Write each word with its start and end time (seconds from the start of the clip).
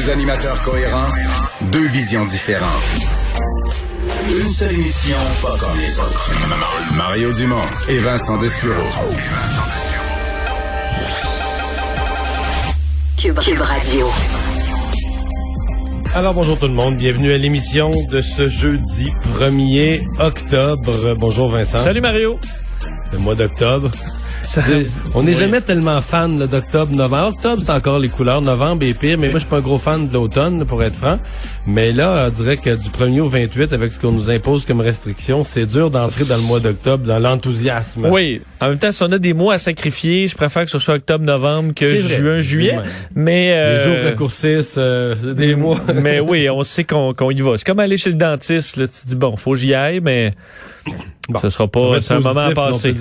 Deux 0.00 0.10
animateurs 0.10 0.62
cohérents, 0.62 1.08
deux 1.72 1.86
visions 1.88 2.24
différentes. 2.24 2.68
Une 4.28 4.50
seule 4.50 4.72
émission, 4.72 5.16
pas 5.42 5.54
comme 5.58 5.78
les 5.78 6.00
autres. 6.00 6.30
Mario 6.96 7.32
Dumont 7.34 7.60
et 7.88 7.98
Vincent 7.98 8.38
Dessureau. 8.38 8.80
Cube, 13.18 13.38
Cube 13.40 13.60
Radio. 13.60 14.08
Alors 16.14 16.32
bonjour 16.32 16.58
tout 16.58 16.68
le 16.68 16.72
monde, 16.72 16.96
bienvenue 16.96 17.34
à 17.34 17.36
l'émission 17.36 17.90
de 18.10 18.22
ce 18.22 18.48
jeudi 18.48 19.12
1er 19.38 20.02
octobre. 20.18 21.14
Bonjour 21.18 21.50
Vincent. 21.50 21.76
Salut 21.76 22.00
Mario. 22.00 22.38
Le 23.12 23.18
mois 23.18 23.34
d'octobre. 23.34 23.90
On 25.14 25.22
n'est 25.22 25.34
jamais 25.34 25.60
tellement 25.60 26.00
fan 26.02 26.38
d'octobre, 26.46 26.92
novembre. 26.92 27.36
Octobre, 27.36 27.62
c'est 27.64 27.72
encore 27.72 27.98
les 27.98 28.08
couleurs. 28.08 28.40
Novembre 28.42 28.84
est 28.84 28.94
pire, 28.94 29.16
mais 29.18 29.28
moi, 29.28 29.34
je 29.38 29.44
suis 29.44 29.48
pas 29.48 29.58
un 29.58 29.62
gros 29.62 29.78
fan 29.78 30.08
de 30.08 30.12
l'automne, 30.14 30.64
pour 30.64 30.82
être 30.82 30.96
franc. 30.96 31.18
Mais 31.66 31.92
là, 31.92 32.26
on 32.28 32.30
dirait 32.30 32.56
que 32.56 32.74
du 32.76 32.88
1er 32.88 33.20
au 33.20 33.28
28, 33.28 33.72
avec 33.72 33.92
ce 33.92 34.00
qu'on 34.00 34.12
nous 34.12 34.30
impose 34.30 34.64
comme 34.64 34.80
restriction, 34.80 35.44
c'est 35.44 35.66
dur 35.66 35.90
d'entrer 35.90 36.24
dans 36.24 36.36
le 36.36 36.42
mois 36.42 36.60
d'octobre, 36.60 37.04
dans 37.06 37.18
l'enthousiasme. 37.18 38.06
Oui. 38.06 38.40
En 38.60 38.68
même 38.70 38.78
temps, 38.78 38.92
si 38.92 39.02
on 39.02 39.12
a 39.12 39.18
des 39.18 39.34
mois 39.34 39.54
à 39.54 39.58
sacrifier, 39.58 40.26
je 40.28 40.34
préfère 40.34 40.64
que 40.64 40.70
ce 40.70 40.78
soit 40.78 40.94
octobre, 40.94 41.24
novembre 41.24 41.72
que 41.74 41.84
vrai. 41.84 41.96
juin, 42.16 42.40
juillet. 42.40 42.78
Mais 43.14 43.46
Les 43.46 43.52
euh, 43.52 43.84
jours 43.84 44.04
raccourcissent, 44.04 44.74
euh, 44.78 45.14
des 45.34 45.54
mois. 45.54 45.80
mais 45.94 46.20
oui, 46.20 46.48
on 46.50 46.62
sait 46.64 46.84
qu'on 46.84 47.14
y 47.30 47.40
va. 47.40 47.52
C'est 47.56 47.64
comme 47.64 47.80
aller 47.80 47.96
chez 47.96 48.10
le 48.10 48.16
dentiste. 48.16 48.76
Là, 48.76 48.86
tu 48.88 49.00
te 49.02 49.06
dis 49.06 49.14
bon, 49.16 49.36
faut 49.36 49.52
que 49.52 49.58
j'y 49.58 49.74
aille, 49.74 50.00
mais 50.00 50.32
Bon. 51.28 51.38
ce 51.38 51.50
sera 51.50 51.68
pas. 51.68 52.00
C'est 52.00 52.14
un 52.14 52.20
moment 52.20 52.40
à 52.40 52.52
passer. 52.52 52.94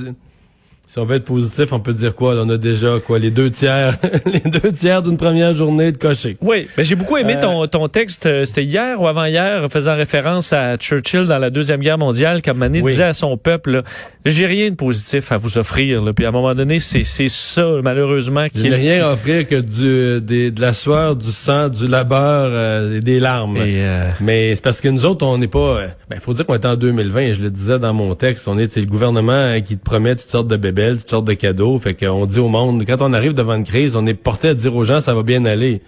Si 0.92 0.98
on 0.98 1.06
veut 1.06 1.18
être 1.18 1.26
positif, 1.26 1.72
on 1.72 1.80
peut 1.80 1.94
dire 1.94 2.16
quoi? 2.16 2.34
Là, 2.34 2.42
on 2.44 2.50
a 2.50 2.58
déjà 2.58 2.96
quoi 3.06 3.20
les 3.20 3.30
deux 3.30 3.52
tiers, 3.52 3.96
les 4.26 4.40
deux 4.40 4.72
tiers 4.72 5.04
d'une 5.04 5.18
première 5.18 5.54
journée 5.56 5.92
de 5.92 5.98
cocher. 6.00 6.36
Oui, 6.42 6.68
mais 6.76 6.84
j'ai 6.84 6.96
beaucoup 6.96 7.16
aimé 7.18 7.36
Euh, 7.38 7.42
ton, 7.42 7.68
ton 7.68 7.88
texte. 7.88 8.26
euh, 8.26 8.44
C'était 8.44 8.64
hier 8.64 9.00
ou 9.00 9.06
avant-hier, 9.08 9.68
faisant 9.70 9.96
référence 9.96 10.52
à 10.52 10.78
Churchill 10.78 11.26
dans 11.26 11.38
la 11.38 11.52
Deuxième 11.52 11.82
Guerre 11.82 12.00
mondiale, 12.00 12.42
comme 12.42 12.58
Mané 12.58 12.82
Oui. 12.82 12.90
disait 12.94 13.04
à 13.04 13.14
son 13.14 13.38
peuple, 13.38 13.84
j'ai 14.26 14.48
rien 14.48 14.72
de 14.72 14.76
positif 14.76 15.32
à 15.32 15.38
vous 15.38 15.60
offrir. 15.60 16.04
Là. 16.04 16.12
Puis 16.12 16.26
à 16.26 16.30
un 16.30 16.32
moment 16.32 16.56
donné, 16.56 16.80
c'est 16.80 17.04
c'est 17.04 17.30
ça, 17.30 17.68
malheureusement, 17.84 18.48
qui 18.50 18.60
J'ai 18.62 18.74
rien 18.74 19.06
à 19.06 19.12
offrir 19.14 19.48
que 19.48 19.62
du, 19.62 20.20
des, 20.26 20.50
de 20.50 20.60
la 20.60 20.74
sueur, 20.74 21.16
du 21.16 21.32
sang, 21.32 21.70
du 21.70 21.88
labeur 21.88 22.50
euh, 22.52 22.98
et 22.98 23.02
des 23.02 23.20
larmes. 23.20 23.58
Et, 23.58 23.84
euh, 23.86 24.10
Mais 24.22 24.56
c'est 24.56 24.64
parce 24.64 24.82
que 24.82 24.88
nous 24.90 25.06
autres, 25.06 25.24
on 25.24 25.38
n'est 25.38 25.48
pas. 25.48 25.82
Ben, 26.10 26.20
faut 26.20 26.34
dire 26.34 26.48
qu'on 26.48 26.56
est 26.56 26.66
en 26.66 26.76
2020. 26.76 27.20
et 27.22 27.34
Je 27.36 27.44
le 27.44 27.52
disais 27.52 27.78
dans 27.78 27.94
mon 27.94 28.16
texte. 28.16 28.48
On 28.48 28.58
est, 28.58 28.72
c'est 28.72 28.80
le 28.82 28.88
gouvernement 28.88 29.56
qui 29.62 29.78
te 29.78 29.86
promet 29.86 30.16
toutes 30.16 30.32
sortes 30.32 30.48
de 30.48 30.58
bébelles, 30.80 30.98
toutes 31.00 31.10
sortes 31.10 31.26
de 31.26 31.34
cadeaux. 31.34 31.78
Fait 31.80 31.94
qu'on 31.94 32.26
dit 32.26 32.40
au 32.40 32.48
monde, 32.48 32.84
quand 32.88 33.02
on 33.02 33.14
arrive 33.14 33.34
devant 33.34 33.56
une 33.56 33.64
crise, 33.64 33.96
on 33.96 34.06
est 34.06 34.14
porté 34.14 34.50
à 34.50 34.54
dire 34.54 34.76
aux 34.76 34.84
gens, 34.84 35.00
ça 35.00 35.14
va 35.14 35.24
bien 35.24 35.46
aller, 35.46 35.82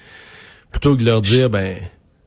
plutôt 0.72 0.96
que 0.96 1.02
de 1.02 1.06
leur 1.06 1.22
dire, 1.22 1.50
ben, 1.50 1.76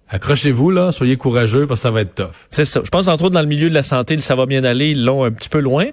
accrochez-vous 0.09 0.71
là, 0.71 0.93
soyez 0.93 1.16
courageux 1.16 1.66
parce 1.66 1.81
que 1.81 1.83
ça 1.83 1.91
va 1.91 2.03
être 2.03 2.15
tough. 2.15 2.47
C'est 2.49 2.65
ça. 2.65 2.81
Je 2.84 2.91
pense 2.91 3.09
entre 3.09 3.25
autres 3.25 3.34
dans 3.34 3.41
le 3.41 3.47
milieu 3.47 3.69
de 3.69 3.75
la 3.75 3.83
santé, 3.83 4.19
ça 4.21 4.34
va 4.34 4.47
bien 4.47 4.65
aller. 4.65 4.91
Ils 4.91 5.05
l'ont 5.05 5.25
un 5.25 5.31
petit 5.31 5.49
peu 5.49 5.61
loin. 5.61 5.87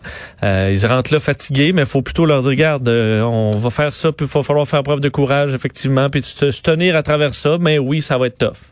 Euh, 0.44 0.74
ils 0.74 0.86
rentrent 0.86 1.14
là 1.14 1.20
fatigués, 1.20 1.74
mais 1.74 1.82
il 1.82 1.88
faut 1.88 2.02
plutôt 2.02 2.26
leur 2.26 2.42
dire 2.42 2.52
regarde, 2.52 2.88
euh, 2.88 3.22
on 3.22 3.58
va 3.58 3.70
faire 3.70 3.94
ça, 3.94 4.12
puis 4.12 4.26
il 4.26 4.32
va 4.32 4.44
falloir 4.44 4.68
faire 4.68 4.84
preuve 4.84 5.00
de 5.00 5.10
courage 5.10 5.54
effectivement, 5.54 6.10
puis 6.10 6.22
se, 6.24 6.62
tenir 6.62 6.96
à 6.96 7.04
travers 7.04 7.34
ça. 7.34 7.58
Mais 7.60 7.80
oui, 7.80 8.02
ça 8.02 8.18
va 8.18 8.28
être 8.28 8.38
tough. 8.38 8.72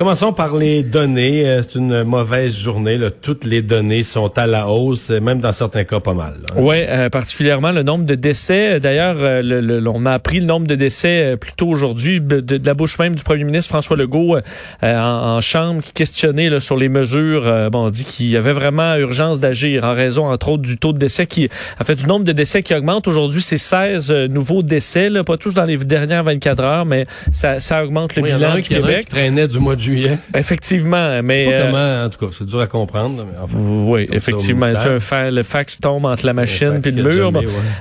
Commençons 0.00 0.32
par 0.32 0.56
les 0.56 0.82
données. 0.82 1.46
Euh, 1.46 1.60
C'est 1.62 1.78
une 1.78 2.04
mauvaise 2.04 2.56
journée. 2.58 2.96
Là. 2.96 3.10
Toutes 3.10 3.44
les 3.44 3.60
données 3.60 4.02
sont 4.02 4.32
à 4.38 4.46
la 4.46 4.66
hausse, 4.66 5.10
euh, 5.10 5.20
même 5.20 5.40
dans 5.42 5.52
certains 5.52 5.84
cas 5.84 6.00
pas 6.00 6.14
mal. 6.14 6.36
Oui, 6.56 6.76
particulièrement 7.12 7.70
le 7.70 7.82
nombre 7.82 8.06
de 8.06 8.14
décès. 8.14 8.80
D'ailleurs, 8.80 9.16
euh, 9.18 9.42
le, 9.42 9.60
le- 9.60 9.86
on 9.90 10.06
a 10.06 10.12
appris 10.12 10.40
le 10.40 10.46
nombre 10.46 10.66
de 10.66 10.74
décès 10.74 11.32
euh, 11.34 11.36
plus 11.36 11.52
tôt 11.52 11.68
aujourd'hui 11.68 12.18
de, 12.22 12.40
de 12.40 12.58
la 12.64 12.72
bouche 12.72 12.98
même 12.98 13.14
du 13.14 13.22
premier 13.22 13.44
ministre 13.44 13.68
François 13.68 13.94
Legault 13.94 14.36
euh, 14.36 14.40
en, 14.82 15.36
en 15.36 15.40
chambre 15.42 15.82
qui 15.82 15.92
questionnait 15.92 16.48
là, 16.48 16.60
sur 16.60 16.78
les 16.78 16.88
mesures. 16.88 17.46
euh, 17.46 17.68
bon, 17.68 17.84
on 17.88 17.90
dit 17.90 18.06
qu'il 18.06 18.28
y 18.30 18.38
avait 18.38 18.54
vraiment 18.54 18.96
urgence 18.96 19.38
d'agir 19.38 19.84
en 19.84 19.92
raison, 19.92 20.24
entre 20.30 20.48
autres, 20.48 20.62
du 20.62 20.78
taux 20.78 20.94
de 20.94 20.98
décès 20.98 21.26
qui, 21.26 21.50
en 21.78 21.84
fait, 21.84 21.96
du 21.96 22.06
nombre 22.06 22.24
de 22.24 22.32
décès 22.32 22.62
qui 22.62 22.74
augmente. 22.74 23.06
Aujourd'hui, 23.06 23.42
c'est 23.42 23.58
16 23.58 24.10
euh, 24.10 24.28
nouveaux 24.28 24.62
décès, 24.62 25.10
là, 25.10 25.24
pas 25.24 25.36
tous 25.36 25.52
dans 25.52 25.66
les 25.66 25.76
dernières 25.76 26.24
24 26.24 26.62
heures, 26.62 26.86
mais 26.86 27.04
ça, 27.32 27.60
ça 27.60 27.84
augmente 27.84 28.16
le 28.16 28.22
Oui, 28.22 28.30
il 28.30 28.32
y 28.32 28.34
en 28.34 28.36
a 28.36 28.38
bilan 28.38 28.52
un 28.52 28.56
du 28.56 28.62
qui- 28.62 28.74
Québec. 28.76 29.00
qui 29.00 29.06
traînait 29.14 29.46
du 29.46 29.58
mois 29.58 29.76
de 29.76 29.89
Effectivement, 30.34 31.22
mais 31.22 31.46
euh, 31.48 32.06
en 32.06 32.10
tout 32.10 32.26
cas, 32.26 32.32
c'est 32.36 32.46
dur 32.46 32.60
à 32.60 32.66
comprendre. 32.66 33.26
Oui, 33.52 34.08
effectivement, 34.12 34.66
un 34.66 35.30
le 35.30 35.42
fax 35.42 35.78
tombe 35.78 36.06
entre 36.06 36.26
la 36.26 36.32
machine 36.32 36.80
et 36.84 36.90
le 36.90 37.02
mur. 37.02 37.32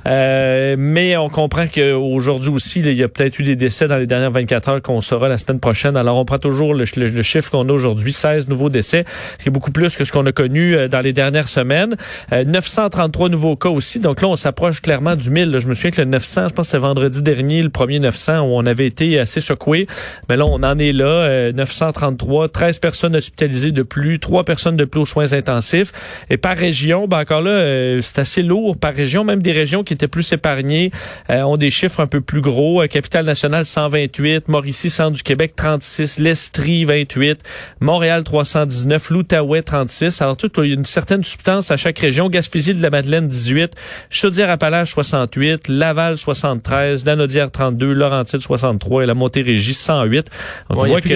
Euh, 0.08 0.76
mais 0.78 1.18
on 1.18 1.30
comprend 1.30 1.66
qu'aujourd'hui 1.68 2.50
aussi, 2.50 2.80
il 2.80 2.94
y 2.94 3.04
a 3.04 3.08
peut-être 3.08 3.40
eu 3.40 3.44
des 3.44 3.56
décès 3.56 3.88
dans 3.88 3.98
les 3.98 4.08
dernières 4.08 4.32
24 4.32 4.70
heures 4.70 4.82
qu'on 4.82 5.02
saura 5.02 5.28
la 5.28 5.38
semaine 5.38 5.60
prochaine. 5.60 5.98
Alors 5.98 6.18
on 6.18 6.26
prend 6.26 6.38
toujours 6.38 6.74
le, 6.74 6.86
chiffre 6.86 7.52
qu'on 7.52 7.68
a 7.70 7.72
aujourd'hui, 7.72 8.12
16 8.12 8.48
nouveaux 8.48 8.70
décès, 8.70 9.06
ce 9.38 9.44
qui 9.44 9.50
est 9.50 9.52
beaucoup 9.52 9.72
plus 9.72 9.96
que 9.96 10.04
ce 10.04 10.12
qu'on 10.12 10.26
a 10.26 10.32
connu 10.32 10.76
euh, 10.76 10.88
dans 10.88 11.02
les 11.02 11.14
dernières 11.14 11.50
semaines. 11.50 11.96
933 12.32 13.30
nouveaux 13.30 13.56
cas 13.56 13.70
aussi, 13.70 14.00
donc 14.00 14.22
là 14.22 14.28
on 14.28 14.36
s'approche 14.36 14.82
clairement 14.82 15.16
du 15.16 15.30
1000. 15.30 15.58
Je 15.60 15.68
me 15.68 15.74
souviens 15.74 15.92
que 15.92 16.02
le 16.02 16.08
900, 16.08 16.50
je 16.50 16.54
pense 16.54 16.68
que 16.68 16.72
c'est 16.72 16.78
vendredi 16.78 17.22
dernier, 17.22 17.62
le 17.62 17.70
premier 17.70 18.00
900 18.00 18.40
où 18.42 18.58
on 18.58 18.66
avait 18.66 18.88
été 18.88 19.20
assez 19.20 19.42
secoué, 19.42 19.88
mais 20.28 20.38
là 20.38 20.46
on 20.46 20.64
en 20.64 20.78
est 20.78 20.92
là, 20.92 21.52
133, 21.90 22.50
13 22.50 22.80
personnes 22.80 23.16
hospitalisées 23.16 23.72
de 23.72 23.84
plus, 23.84 24.20
3 24.20 24.44
personnes 24.44 24.78
de 24.78 24.86
plus 24.86 25.02
aux 25.02 25.06
soins 25.06 25.34
intensifs. 25.34 25.92
Et 26.30 26.38
par 26.38 26.56
région, 26.56 27.08
ben 27.08 27.20
encore 27.20 27.42
là, 27.42 27.52
euh, 27.52 28.02
c'est 28.02 28.20
assez 28.20 28.44
lourd 28.44 28.78
par 28.78 28.94
région. 28.94 29.24
Même 29.24 29.42
des 29.42 29.52
régions 29.52 29.84
qui 29.84 29.94
étaient 29.94 30.08
plus 30.08 30.32
épargnées 30.32 30.92
euh, 31.30 31.42
ont 31.42 31.58
des 31.58 31.70
chiffres 31.70 32.00
un 32.00 32.08
peu 32.08 32.22
plus 32.22 32.42
gros. 32.42 32.82
Euh, 32.82 32.88
Capitale 32.88 33.26
nationale 33.26 33.66
128, 33.66 34.48
Mauricie, 34.48 34.90
centre 34.90 35.12
du 35.12 35.24
Québec 35.24 35.54
36, 35.56 36.20
l'Estrie 36.20 36.86
28, 36.86 37.40
Montréal 37.80 38.24
319, 38.24 39.10
l'Outaouais 39.10 39.62
36. 39.62 40.22
Alors 40.22 40.38
tout, 40.38 40.52
il 40.64 40.70
y 40.70 40.72
a 40.72 40.76
une 40.76 40.86
certaine 40.86 41.24
substance 41.24 41.72
à 41.72 41.78
chaque 41.78 42.00
région. 42.00 42.30
Gaspésie 42.30 42.74
de 42.74 42.82
la 42.82 42.90
Madeleine 42.90 43.28
18, 43.28 43.74
Chaudière-Appalaches 44.10 44.92
68, 44.92 45.68
Laval 45.68 46.18
73, 46.18 47.06
Lanaudière 47.06 47.52
32, 47.52 47.94
Laurentides 47.94 48.42
63 48.42 49.04
et 49.04 49.06
la 49.06 49.14
Montérégie 49.14 49.74
108. 49.74 50.30
Donc, 50.70 50.80
on 50.80 50.86
voit 50.86 51.02
que 51.02 51.14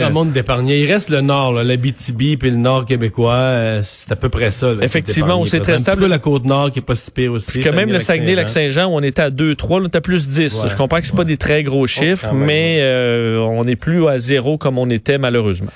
il 0.68 0.92
reste 0.92 1.10
le 1.10 1.22
nord, 1.22 1.54
là, 1.54 1.64
l'Abitibi 1.64 2.38
puis 2.38 2.50
le 2.52 2.58
nord 2.58 2.86
québécois. 2.86 3.34
euh, 3.34 3.82
c'est 3.84 4.12
à 4.12 4.16
peu 4.16 4.30
près 4.30 4.52
ça. 4.52 4.74
là, 4.74 4.84
Effectivement, 4.84 5.44
c'est 5.46 5.60
très 5.60 5.74
Un 5.74 5.78
stable. 5.78 6.02
peu 6.04 6.08
la 6.08 6.20
côte 6.20 6.46
nord 6.46 6.72
qui 6.72 6.80
est 6.80 6.84
pas 6.84 6.96
si 6.96 7.12
pire 7.12 7.32
aussi. 7.34 7.46
Parce 7.46 7.58
que 7.58 7.70
même 7.76 7.92
le 7.92 8.00
Saguenay-Lac-Saint-Jean. 8.00 8.88
On 8.92 9.02
était 9.02 9.22
à 9.24 9.30
2, 9.30 9.56
3, 9.56 9.80
là, 9.80 9.84
on 9.86 9.88
était 9.88 9.98
à 9.98 10.02
plus 10.02 10.28
10. 10.28 10.62
Ouais. 10.64 10.70
Je 10.70 10.76
comprends 10.76 11.00
que 11.00 11.06
c'est 11.06 11.16
pas 11.16 11.24
des 11.24 11.38
très 11.38 11.64
gros 11.64 11.88
chiffres, 11.88 12.28
quand 12.30 12.34
même, 12.36 12.46
mais 12.46 12.78
euh, 12.82 13.40
on 13.40 13.64
n'est 13.64 13.76
plus 13.76 14.08
à 14.08 14.18
zéro 14.18 14.58
comme 14.58 14.78
on 14.78 14.90
était 14.90 15.18
malheureusement. 15.18 15.72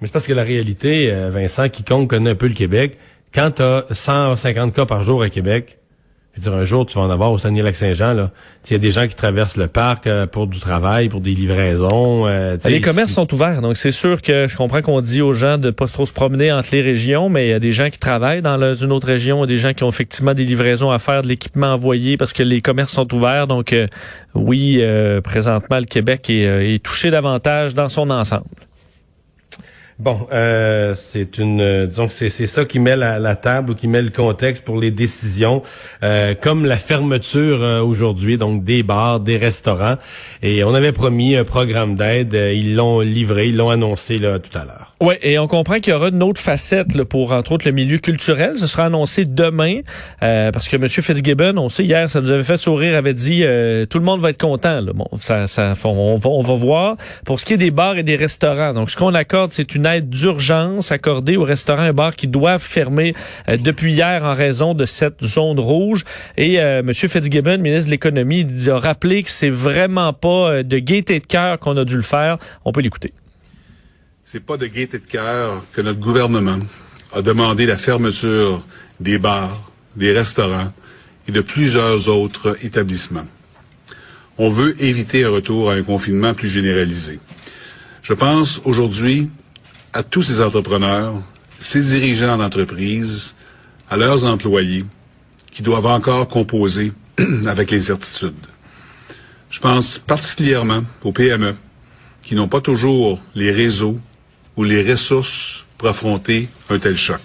Mais 0.00 0.08
c'est 0.08 0.12
parce 0.12 0.26
que 0.26 0.32
la 0.32 0.42
réalité, 0.44 1.10
euh, 1.12 1.30
Vincent, 1.32 1.68
quiconque 1.68 2.10
connaît 2.10 2.30
un 2.30 2.34
peu 2.34 2.48
le 2.48 2.54
Québec, 2.54 2.98
quand 3.34 3.52
tu 3.52 3.62
as 3.62 3.84
150 3.90 4.74
cas 4.74 4.84
par 4.86 5.02
jour 5.02 5.22
à 5.22 5.30
Québec, 5.30 5.78
je 6.34 6.40
veux 6.40 6.50
dire, 6.50 6.58
un 6.60 6.64
jour, 6.64 6.86
tu 6.86 6.94
vas 6.98 7.04
en 7.04 7.10
avoir 7.10 7.30
au 7.30 7.36
Saguenay-Lac-Saint-Jean, 7.38 8.14
là. 8.14 8.30
Il 8.70 8.72
y 8.72 8.76
a 8.76 8.78
des 8.78 8.90
gens 8.92 9.06
qui 9.08 9.14
traversent 9.14 9.56
le 9.56 9.66
parc 9.66 10.06
euh, 10.06 10.26
pour 10.26 10.46
du 10.46 10.60
travail, 10.60 11.08
pour 11.08 11.20
des 11.20 11.34
livraisons. 11.34 12.26
euh, 12.26 12.56
Les 12.64 12.80
commerces 12.80 13.12
sont 13.12 13.32
ouverts, 13.34 13.60
donc 13.60 13.76
c'est 13.76 13.90
sûr 13.90 14.22
que 14.22 14.46
je 14.48 14.56
comprends 14.56 14.80
qu'on 14.82 15.00
dit 15.00 15.20
aux 15.20 15.32
gens 15.34 15.58
de 15.58 15.70
pas 15.70 15.86
trop 15.86 16.06
se 16.06 16.12
promener 16.12 16.50
entre 16.52 16.68
les 16.72 16.80
régions, 16.80 17.28
mais 17.28 17.48
il 17.48 17.50
y 17.50 17.54
a 17.54 17.58
des 17.58 17.72
gens 17.72 17.90
qui 17.90 17.98
travaillent 17.98 18.40
dans 18.40 18.56
le- 18.56 18.82
une 18.82 18.92
autre 18.92 19.08
région, 19.08 19.44
des 19.46 19.58
gens 19.58 19.74
qui 19.74 19.84
ont 19.84 19.88
effectivement 19.90 20.32
des 20.32 20.44
livraisons 20.44 20.90
à 20.90 20.98
faire, 20.98 21.22
de 21.22 21.28
l'équipement 21.28 21.74
envoyé 21.74 22.16
parce 22.16 22.32
que 22.32 22.42
les 22.42 22.60
commerces 22.62 22.92
sont 22.92 23.12
ouverts. 23.14 23.46
Donc 23.46 23.72
euh, 23.72 23.86
oui, 24.34 24.78
euh, 24.80 25.20
présentement, 25.20 25.78
le 25.78 25.84
Québec 25.86 26.30
est, 26.30 26.74
est 26.74 26.82
touché 26.82 27.10
davantage 27.10 27.74
dans 27.74 27.88
son 27.90 28.08
ensemble. 28.10 28.44
Bon, 30.02 30.26
euh, 30.32 30.96
c'est 30.96 31.38
une, 31.38 31.60
euh, 31.60 31.86
disons 31.86 32.08
que 32.08 32.28
c'est 32.28 32.48
ça 32.48 32.64
qui 32.64 32.80
met 32.80 32.96
la, 32.96 33.20
la 33.20 33.36
table 33.36 33.70
ou 33.70 33.74
qui 33.76 33.86
met 33.86 34.02
le 34.02 34.10
contexte 34.10 34.64
pour 34.64 34.76
les 34.80 34.90
décisions, 34.90 35.62
euh, 36.02 36.34
comme 36.34 36.66
la 36.66 36.74
fermeture 36.74 37.62
euh, 37.62 37.80
aujourd'hui, 37.82 38.36
donc 38.36 38.64
des 38.64 38.82
bars, 38.82 39.20
des 39.20 39.36
restaurants. 39.36 39.98
Et 40.42 40.64
on 40.64 40.74
avait 40.74 40.90
promis 40.90 41.36
un 41.36 41.44
programme 41.44 41.94
d'aide, 41.94 42.34
ils 42.34 42.74
l'ont 42.74 42.98
livré, 42.98 43.50
ils 43.50 43.56
l'ont 43.56 43.70
annoncé 43.70 44.18
là 44.18 44.40
tout 44.40 44.58
à 44.58 44.64
l'heure. 44.64 44.91
Oui, 45.04 45.16
et 45.20 45.36
on 45.40 45.48
comprend 45.48 45.80
qu'il 45.80 45.92
y 45.92 45.96
aura 45.96 46.10
une 46.10 46.22
autre 46.22 46.40
facette 46.40 46.94
là, 46.94 47.04
pour, 47.04 47.32
entre 47.32 47.50
autres, 47.50 47.66
le 47.66 47.72
milieu 47.72 47.98
culturel. 47.98 48.56
Ce 48.56 48.68
sera 48.68 48.84
annoncé 48.84 49.24
demain, 49.24 49.80
euh, 50.22 50.52
parce 50.52 50.68
que 50.68 50.76
M. 50.76 50.88
Fitzgibbon, 50.88 51.58
on 51.58 51.68
sait, 51.68 51.82
hier, 51.82 52.08
ça 52.08 52.20
nous 52.20 52.30
avait 52.30 52.44
fait 52.44 52.56
sourire, 52.56 52.96
avait 52.96 53.12
dit 53.12 53.40
euh, 53.42 53.84
tout 53.84 53.98
le 53.98 54.04
monde 54.04 54.20
va 54.20 54.30
être 54.30 54.40
content. 54.40 54.80
Là. 54.80 54.92
Bon, 54.94 55.08
ça, 55.16 55.48
ça, 55.48 55.74
on, 55.86 56.14
va, 56.14 56.30
on 56.30 56.42
va 56.42 56.54
voir. 56.54 56.96
Pour 57.24 57.40
ce 57.40 57.44
qui 57.44 57.54
est 57.54 57.56
des 57.56 57.72
bars 57.72 57.98
et 57.98 58.04
des 58.04 58.14
restaurants, 58.14 58.74
donc 58.74 58.92
ce 58.92 58.96
qu'on 58.96 59.12
accorde, 59.12 59.50
c'est 59.50 59.74
une 59.74 59.86
aide 59.86 60.08
d'urgence 60.08 60.92
accordée 60.92 61.36
aux 61.36 61.42
restaurants 61.42 61.86
et 61.86 61.92
bars 61.92 62.14
qui 62.14 62.28
doivent 62.28 62.62
fermer 62.62 63.12
euh, 63.48 63.56
depuis 63.56 63.94
hier 63.94 64.22
en 64.22 64.34
raison 64.34 64.72
de 64.72 64.86
cette 64.86 65.24
zone 65.24 65.58
rouge. 65.58 66.04
Et 66.36 66.58
M. 66.58 66.94
Fitzgibbon, 66.94 67.58
ministre 67.58 67.86
de 67.86 67.90
l'Économie, 67.90 68.46
a 68.68 68.78
rappelé 68.78 69.24
que 69.24 69.30
c'est 69.30 69.50
vraiment 69.50 70.12
pas 70.12 70.62
de 70.62 70.78
gaieté 70.78 71.18
de 71.18 71.26
cœur 71.26 71.58
qu'on 71.58 71.76
a 71.76 71.84
dû 71.84 71.96
le 71.96 72.02
faire. 72.02 72.38
On 72.64 72.70
peut 72.70 72.82
l'écouter. 72.82 73.12
C'est 74.24 74.40
pas 74.40 74.56
de 74.56 74.66
gaieté 74.66 74.98
de 74.98 75.04
cœur 75.04 75.64
que 75.72 75.80
notre 75.80 75.98
gouvernement 75.98 76.60
a 77.12 77.22
demandé 77.22 77.66
la 77.66 77.76
fermeture 77.76 78.64
des 79.00 79.18
bars, 79.18 79.72
des 79.96 80.12
restaurants 80.12 80.72
et 81.26 81.32
de 81.32 81.40
plusieurs 81.40 82.08
autres 82.08 82.56
établissements. 82.64 83.26
On 84.38 84.48
veut 84.48 84.80
éviter 84.80 85.24
un 85.24 85.30
retour 85.30 85.70
à 85.70 85.74
un 85.74 85.82
confinement 85.82 86.34
plus 86.34 86.48
généralisé. 86.48 87.18
Je 88.02 88.14
pense 88.14 88.60
aujourd'hui 88.64 89.28
à 89.92 90.04
tous 90.04 90.22
ces 90.22 90.40
entrepreneurs, 90.40 91.14
ces 91.60 91.82
dirigeants 91.82 92.38
d'entreprise, 92.38 93.34
à 93.90 93.96
leurs 93.96 94.24
employés 94.24 94.84
qui 95.50 95.62
doivent 95.62 95.86
encore 95.86 96.28
composer 96.28 96.92
avec 97.46 97.72
l'incertitude. 97.72 98.46
Je 99.50 99.58
pense 99.58 99.98
particulièrement 99.98 100.84
aux 101.02 101.12
PME 101.12 101.56
qui 102.22 102.36
n'ont 102.36 102.48
pas 102.48 102.60
toujours 102.60 103.20
les 103.34 103.50
réseaux 103.50 103.98
ou 104.56 104.64
les 104.64 104.82
ressources 104.82 105.64
pour 105.78 105.88
affronter 105.88 106.48
un 106.68 106.78
tel 106.78 106.96
choc. 106.96 107.20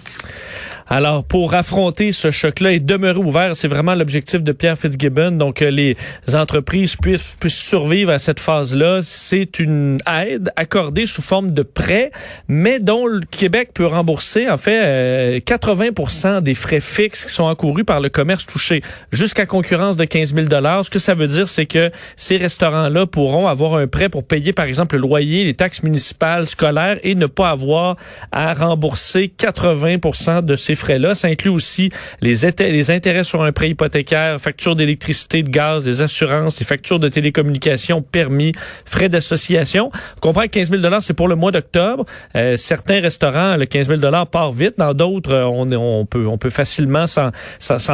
Alors, 0.90 1.22
pour 1.22 1.52
affronter 1.52 2.12
ce 2.12 2.30
choc-là 2.30 2.72
et 2.72 2.80
demeurer 2.80 3.18
ouvert, 3.18 3.54
c'est 3.54 3.68
vraiment 3.68 3.94
l'objectif 3.94 4.42
de 4.42 4.52
Pierre 4.52 4.78
Fitzgibbon. 4.78 5.32
Donc, 5.32 5.60
euh, 5.60 5.70
les 5.70 5.96
entreprises 6.32 6.96
puissent, 6.96 7.36
puissent 7.38 7.62
survivre 7.62 8.10
à 8.10 8.18
cette 8.18 8.40
phase-là. 8.40 9.00
C'est 9.02 9.58
une 9.58 9.98
aide 10.06 10.50
accordée 10.56 11.04
sous 11.04 11.20
forme 11.20 11.50
de 11.50 11.62
prêt, 11.62 12.10
mais 12.48 12.80
dont 12.80 13.06
le 13.06 13.20
Québec 13.20 13.72
peut 13.74 13.84
rembourser, 13.84 14.48
en 14.48 14.56
fait, 14.56 15.40
80% 15.40 16.26
euh, 16.26 16.40
des 16.40 16.54
frais 16.54 16.80
fixes 16.80 17.26
qui 17.26 17.34
sont 17.34 17.44
encourus 17.44 17.84
par 17.84 18.00
le 18.00 18.08
commerce 18.08 18.46
touché, 18.46 18.82
jusqu'à 19.12 19.44
concurrence 19.44 19.98
de 19.98 20.06
15 20.06 20.34
000 20.34 20.46
Ce 20.48 20.88
que 20.88 20.98
ça 20.98 21.12
veut 21.12 21.26
dire, 21.26 21.48
c'est 21.48 21.66
que 21.66 21.90
ces 22.16 22.38
restaurants-là 22.38 23.04
pourront 23.04 23.46
avoir 23.46 23.74
un 23.74 23.88
prêt 23.88 24.08
pour 24.08 24.24
payer, 24.24 24.54
par 24.54 24.64
exemple, 24.64 24.96
le 24.96 25.02
loyer, 25.02 25.44
les 25.44 25.54
taxes 25.54 25.82
municipales, 25.82 26.46
scolaires 26.46 26.98
et 27.02 27.14
ne 27.14 27.26
pas 27.26 27.50
avoir 27.50 27.96
à 28.32 28.54
rembourser 28.54 29.30
80% 29.38 30.42
de 30.42 30.56
ces 30.56 30.77
frais-là. 30.78 31.14
Ça 31.14 31.28
inclut 31.28 31.50
aussi 31.50 31.90
les, 32.20 32.44
intérêts 32.44 33.24
sur 33.24 33.42
un 33.42 33.52
prêt 33.52 33.70
hypothécaire, 33.70 34.40
factures 34.40 34.76
d'électricité, 34.76 35.42
de 35.42 35.50
gaz, 35.50 35.84
des 35.84 36.02
assurances, 36.02 36.58
les 36.58 36.66
factures 36.66 36.98
de 36.98 37.08
télécommunications, 37.08 38.02
permis, 38.02 38.52
frais 38.84 39.08
d'association. 39.08 39.90
On 40.16 40.20
comprend 40.20 40.42
que 40.42 40.48
15 40.48 40.70
000 40.70 40.82
c'est 41.00 41.14
pour 41.14 41.28
le 41.28 41.36
mois 41.36 41.50
d'octobre. 41.50 42.04
Euh, 42.36 42.56
certains 42.56 43.00
restaurants, 43.00 43.56
le 43.56 43.66
15 43.66 43.88
000 43.88 44.00
part 44.30 44.52
vite. 44.52 44.74
Dans 44.78 44.94
d'autres, 44.94 45.32
euh, 45.32 45.44
on, 45.44 45.70
on, 45.72 46.06
peut, 46.06 46.26
on 46.26 46.38
peut 46.38 46.50
facilement 46.50 47.06
s'en 47.06 47.30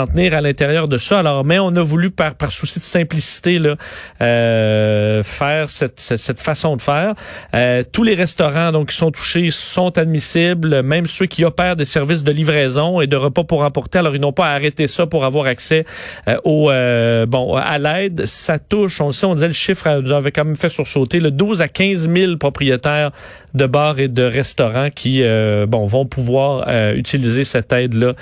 tenir 0.06 0.34
à 0.34 0.40
l'intérieur 0.40 0.88
de 0.88 0.98
ça. 0.98 1.20
Alors, 1.20 1.44
mais 1.44 1.58
on 1.58 1.74
a 1.76 1.82
voulu, 1.82 2.10
par, 2.10 2.34
par 2.34 2.52
souci 2.52 2.78
de 2.78 2.84
simplicité, 2.84 3.58
là, 3.58 3.76
euh, 4.22 5.22
faire 5.22 5.70
cette, 5.70 6.00
cette, 6.00 6.40
façon 6.40 6.76
de 6.76 6.82
faire. 6.82 7.14
Euh, 7.54 7.82
tous 7.90 8.02
les 8.02 8.14
restaurants 8.14 8.72
donc 8.72 8.90
qui 8.90 8.96
sont 8.96 9.10
touchés 9.10 9.50
sont 9.50 9.96
admissibles, 9.98 10.82
même 10.82 11.06
ceux 11.06 11.26
qui 11.26 11.44
opèrent 11.44 11.76
des 11.76 11.84
services 11.84 12.24
de 12.24 12.32
livraison 12.32 12.73
et 13.00 13.06
de 13.06 13.16
repas 13.16 13.44
pour 13.44 13.62
emporter. 13.62 13.98
Alors, 13.98 14.14
ils 14.14 14.20
n'ont 14.20 14.32
pas 14.32 14.50
arrêté 14.50 14.86
ça 14.86 15.06
pour 15.06 15.24
avoir 15.24 15.46
accès 15.46 15.84
euh, 16.28 16.36
au 16.44 16.70
euh, 16.70 17.26
bon 17.26 17.54
à 17.54 17.78
l'aide. 17.78 18.26
Ça 18.26 18.58
touche, 18.58 19.00
on 19.00 19.06
le 19.06 19.12
sait, 19.12 19.26
on 19.26 19.34
disait 19.34 19.48
le 19.48 19.52
chiffre 19.52 20.00
nous 20.00 20.12
avait 20.12 20.32
quand 20.32 20.44
même 20.44 20.56
fait 20.56 20.68
sursauter, 20.68 21.20
le 21.20 21.30
12 21.30 21.62
à 21.62 21.68
15 21.68 22.10
000 22.10 22.36
propriétaires 22.36 23.10
de 23.54 23.66
bars 23.66 23.98
et 23.98 24.08
de 24.08 24.22
restaurants 24.22 24.90
qui 24.90 25.22
euh, 25.22 25.66
bon 25.66 25.86
vont 25.86 26.06
pouvoir 26.06 26.66
utiliser 26.94 27.44
cette 27.44 27.72
aide-là 27.72 28.14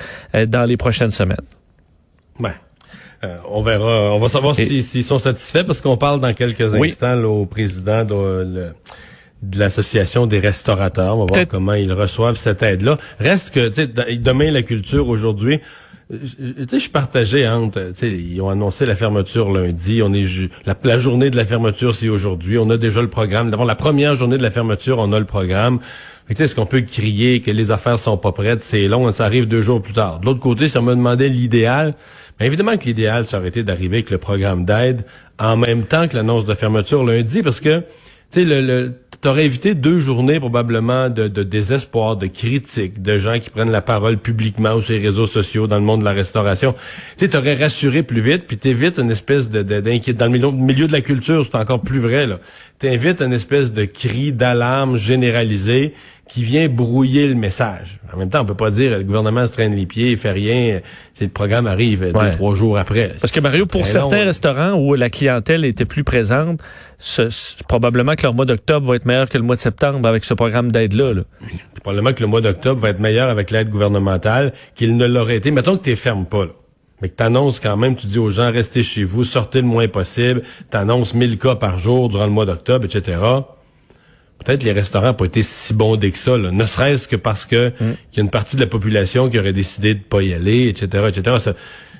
dans 0.46 0.64
les 0.64 0.76
prochaines 0.76 1.10
semaines. 1.10 1.36
Ouais. 2.38 2.54
on 3.48 3.62
verra. 3.62 4.14
On 4.14 4.18
va 4.18 4.28
savoir 4.28 4.54
s'ils 4.56 5.04
sont 5.04 5.18
satisfaits 5.18 5.64
parce 5.64 5.80
qu'on 5.80 5.96
parle 5.96 6.20
dans 6.20 6.34
quelques 6.34 6.74
instants 6.74 7.22
au 7.22 7.46
président 7.46 8.04
de, 8.04 8.14
le, 8.14 8.72
de 9.42 9.58
l'association 9.58 10.26
des 10.26 10.38
restaurateurs. 10.38 11.16
On 11.16 11.26
va 11.26 11.34
voir 11.34 11.48
comment 11.48 11.74
ils 11.74 11.92
reçoivent 11.92 12.36
cette 12.36 12.62
aide-là. 12.62 12.96
Reste 13.18 13.52
que, 13.52 13.68
tu 13.68 13.74
sais, 13.74 14.16
demain 14.16 14.50
la 14.50 14.62
culture, 14.62 15.08
aujourd'hui, 15.08 15.60
euh, 16.12 16.18
tu 16.18 16.68
sais, 16.68 16.76
je 16.76 16.78
suis 16.78 16.90
partagé 16.90 17.48
entre, 17.48 17.92
tu 17.92 17.94
sais, 17.94 18.10
ils 18.10 18.40
ont 18.40 18.50
annoncé 18.50 18.86
la 18.86 18.94
fermeture 18.94 19.50
lundi. 19.50 20.00
On 20.02 20.12
est 20.12 20.26
la, 20.64 20.98
journée 20.98 21.30
de 21.30 21.36
la 21.36 21.44
fermeture, 21.44 21.94
c'est 21.94 22.08
aujourd'hui. 22.08 22.58
On 22.58 22.70
a 22.70 22.76
déjà 22.76 23.00
le 23.00 23.08
programme. 23.08 23.50
D'abord, 23.50 23.66
la 23.66 23.74
première 23.74 24.14
journée 24.14 24.36
de 24.36 24.42
la 24.42 24.50
fermeture, 24.50 24.98
on 24.98 25.12
a 25.12 25.18
le 25.18 25.24
programme. 25.24 25.80
Tu 26.28 26.36
sais, 26.36 26.44
est-ce 26.44 26.54
qu'on 26.54 26.66
peut 26.66 26.82
crier 26.82 27.40
que 27.40 27.50
les 27.50 27.72
affaires 27.72 27.98
sont 27.98 28.16
pas 28.16 28.32
prêtes, 28.32 28.62
c'est 28.62 28.86
long, 28.88 29.10
ça 29.12 29.24
arrive 29.24 29.46
deux 29.46 29.60
jours 29.60 29.82
plus 29.82 29.92
tard. 29.92 30.20
De 30.20 30.26
l'autre 30.26 30.40
côté, 30.40 30.68
si 30.68 30.78
on 30.78 30.82
me 30.82 30.94
demandait 30.94 31.28
l'idéal, 31.28 31.94
mais 32.38 32.46
évidemment 32.46 32.76
que 32.76 32.84
l'idéal, 32.84 33.24
ça 33.24 33.38
aurait 33.38 33.48
été 33.48 33.62
d'arriver 33.62 33.98
avec 33.98 34.10
le 34.10 34.18
programme 34.18 34.64
d'aide 34.64 35.04
en 35.38 35.56
même 35.56 35.82
temps 35.82 36.06
que 36.08 36.16
l'annonce 36.16 36.46
de 36.46 36.54
fermeture 36.54 37.04
lundi, 37.04 37.42
parce 37.42 37.60
que 37.60 37.82
sais, 38.40 38.44
le, 38.44 38.60
le 38.60 38.92
t'aurais 39.22 39.44
évité 39.44 39.74
deux 39.74 40.00
journées 40.00 40.40
probablement 40.40 41.08
de, 41.08 41.28
de, 41.28 41.44
désespoir, 41.44 42.16
de 42.16 42.26
critiques, 42.26 43.00
de 43.00 43.18
gens 43.18 43.38
qui 43.38 43.50
prennent 43.50 43.70
la 43.70 43.80
parole 43.80 44.18
publiquement 44.18 44.80
sur 44.80 44.92
les 44.92 44.98
réseaux 44.98 45.28
sociaux 45.28 45.68
dans 45.68 45.76
le 45.76 45.84
monde 45.84 46.00
de 46.00 46.04
la 46.04 46.12
restauration. 46.12 46.74
Tu 47.16 47.28
t'aurais 47.28 47.54
rassuré 47.54 48.02
plus 48.02 48.20
vite, 48.20 48.48
puis 48.48 48.58
t'évites 48.58 48.98
une 48.98 49.12
espèce 49.12 49.48
de, 49.48 49.62
d'inquiétude. 49.62 50.16
Dans 50.16 50.30
le 50.30 50.50
milieu 50.50 50.88
de 50.88 50.92
la 50.92 51.02
culture, 51.02 51.44
c'est 51.44 51.56
encore 51.56 51.82
plus 51.82 52.00
vrai, 52.00 52.26
là. 52.26 52.40
T'invites 52.80 53.22
une 53.22 53.32
espèce 53.32 53.72
de 53.72 53.84
cri 53.84 54.32
d'alarme 54.32 54.96
généralisé 54.96 55.94
qui 56.28 56.44
vient 56.44 56.68
brouiller 56.68 57.26
le 57.26 57.34
message. 57.34 57.98
En 58.12 58.16
même 58.16 58.30
temps, 58.30 58.40
on 58.40 58.44
peut 58.44 58.54
pas 58.54 58.70
dire 58.70 58.90
le 58.90 59.02
gouvernement 59.02 59.46
se 59.46 59.52
traîne 59.52 59.74
les 59.74 59.86
pieds, 59.86 60.12
il 60.12 60.16
fait 60.16 60.32
rien. 60.32 60.80
C'est 61.12 61.24
le 61.24 61.30
programme 61.30 61.66
arrive 61.66 62.12
deux, 62.12 62.30
trois 62.32 62.54
jours 62.54 62.78
après. 62.78 63.12
Parce 63.20 63.32
que 63.32 63.40
Mario, 63.40 63.66
pour 63.66 63.86
certains 63.86 64.24
restaurants 64.24 64.72
où 64.72 64.94
la 64.94 65.10
clientèle 65.10 65.64
était 65.64 65.84
plus 65.84 66.04
présente, 66.04 66.60
ce, 66.98 67.28
probablement 67.68 68.14
que 68.14 68.22
leur 68.22 68.34
mois 68.34 68.46
d'octobre 68.46 68.86
va 68.86 68.96
être 68.96 69.04
meilleur 69.04 69.28
que 69.28 69.36
le 69.36 69.44
mois 69.44 69.56
de 69.56 69.60
septembre 69.60 70.08
avec 70.08 70.24
ce 70.24 70.34
programme 70.34 70.70
d'aide-là. 70.70 71.12
Là. 71.12 71.22
Probablement 71.82 72.14
que 72.14 72.20
le 72.20 72.28
mois 72.28 72.40
d'octobre 72.40 72.80
va 72.80 72.90
être 72.90 73.00
meilleur 73.00 73.28
avec 73.28 73.50
l'aide 73.50 73.68
gouvernementale 73.68 74.52
qu'il 74.74 74.96
ne 74.96 75.06
l'aurait 75.06 75.36
été. 75.36 75.50
Mettons 75.50 75.76
que 75.76 75.82
tu 75.82 75.96
fermes 75.96 76.26
pas. 76.26 76.44
Là. 76.44 76.52
Mais 77.02 77.08
que 77.08 77.16
t'annonces 77.16 77.58
quand 77.58 77.76
même, 77.76 77.96
tu 77.96 78.06
dis 78.06 78.20
aux 78.20 78.30
gens, 78.30 78.52
restez 78.52 78.84
chez 78.84 79.02
vous, 79.02 79.24
sortez 79.24 79.60
le 79.60 79.66
moins 79.66 79.88
possible, 79.88 80.42
t'annonces 80.70 81.14
1000 81.14 81.36
cas 81.36 81.56
par 81.56 81.78
jour 81.78 82.08
durant 82.08 82.26
le 82.26 82.30
mois 82.30 82.46
d'octobre, 82.46 82.84
etc 82.84 83.18
peut-être 84.44 84.62
les 84.62 84.72
restaurants 84.72 85.08
n'ont 85.08 85.14
pas 85.14 85.24
été 85.24 85.42
si 85.42 85.74
bondés 85.74 86.10
que 86.10 86.18
ça, 86.18 86.36
ne 86.36 86.66
serait-ce 86.66 87.08
que 87.08 87.16
parce 87.16 87.44
que 87.44 87.68
mm. 87.68 87.96
il 88.12 88.16
y 88.16 88.20
a 88.20 88.22
une 88.22 88.30
partie 88.30 88.56
de 88.56 88.60
la 88.60 88.66
population 88.66 89.28
qui 89.28 89.38
aurait 89.38 89.52
décidé 89.52 89.94
de 89.94 90.00
pas 90.00 90.22
y 90.22 90.34
aller, 90.34 90.68
etc., 90.68 91.04
etc. 91.08 91.54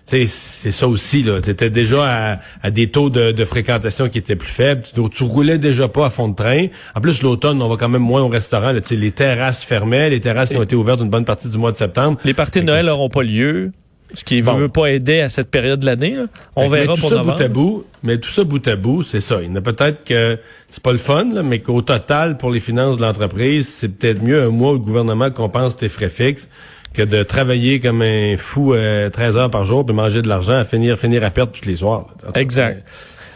c'est 0.04 0.72
ça 0.72 0.88
aussi, 0.88 1.22
là. 1.22 1.40
Tu 1.40 1.50
étais 1.50 1.70
déjà 1.70 2.38
à, 2.62 2.70
des 2.70 2.88
taux 2.88 3.10
de, 3.10 3.44
fréquentation 3.44 4.08
qui 4.08 4.18
étaient 4.18 4.36
plus 4.36 4.48
faibles. 4.48 4.82
Tu, 4.94 5.00
tu, 5.10 5.22
roulais 5.24 5.58
déjà 5.58 5.88
pas 5.88 6.06
à 6.06 6.10
fond 6.10 6.28
de 6.28 6.34
train. 6.34 6.66
En 6.94 7.00
plus, 7.00 7.22
l'automne, 7.22 7.62
on 7.62 7.68
va 7.68 7.76
quand 7.76 7.88
même 7.88 8.02
moins 8.02 8.22
au 8.22 8.28
restaurant. 8.28 8.72
Là, 8.72 8.80
les 8.90 9.10
terrasses 9.10 9.64
fermaient, 9.64 10.10
les 10.10 10.20
terrasses 10.20 10.50
qui 10.50 10.56
ont 10.56 10.62
été 10.62 10.76
ouvertes 10.76 11.00
une 11.00 11.10
bonne 11.10 11.24
partie 11.24 11.48
du 11.48 11.58
mois 11.58 11.72
de 11.72 11.76
septembre. 11.76 12.18
Les 12.24 12.34
parties 12.34 12.60
de 12.60 12.66
Noël 12.66 12.86
n'auront 12.86 13.08
pas 13.08 13.22
lieu. 13.22 13.72
Ce 14.14 14.24
qui 14.24 14.42
ne 14.42 14.50
veut 14.50 14.68
pas 14.68 14.90
aider 14.90 15.20
à 15.20 15.28
cette 15.28 15.50
période 15.50 15.80
de 15.80 15.86
l'année. 15.86 16.16
On 16.56 16.68
verra 16.68 16.94
tout 16.94 17.00
pour 17.00 17.10
ça 17.10 17.22
bout 17.22 17.40
à 17.40 17.48
bout, 17.48 17.84
mais 18.02 18.18
tout 18.18 18.28
ça 18.28 18.44
bout 18.44 18.66
à 18.68 18.76
bout, 18.76 19.02
c'est 19.02 19.20
ça. 19.20 19.40
Il 19.42 19.52
y 19.52 19.56
a 19.56 19.60
peut-être 19.60 20.04
que 20.04 20.38
c'est 20.68 20.82
pas 20.82 20.92
le 20.92 20.98
fun, 20.98 21.42
mais 21.42 21.60
qu'au 21.60 21.82
total, 21.82 22.36
pour 22.36 22.50
les 22.50 22.60
finances 22.60 22.98
de 22.98 23.02
l'entreprise, 23.02 23.68
c'est 23.68 23.88
peut-être 23.88 24.22
mieux 24.22 24.42
un 24.42 24.50
mois 24.50 24.72
où 24.72 24.74
le 24.74 24.80
gouvernement 24.80 25.30
compense 25.30 25.76
tes 25.76 25.88
frais 25.88 26.10
fixes 26.10 26.48
que 26.92 27.02
de 27.02 27.22
travailler 27.22 27.80
comme 27.80 28.02
un 28.02 28.36
fou 28.36 28.74
13 28.74 28.76
euh, 28.76 29.38
heures 29.38 29.50
par 29.50 29.64
jour 29.64 29.84
puis 29.84 29.94
manger 29.94 30.22
de 30.22 30.28
l'argent 30.28 30.58
à 30.58 30.64
finir 30.64 30.98
finir 30.98 31.24
à 31.24 31.30
perdre 31.30 31.52
tous 31.52 31.66
les 31.66 31.76
soirs. 31.76 32.06
Exact. 32.34 32.84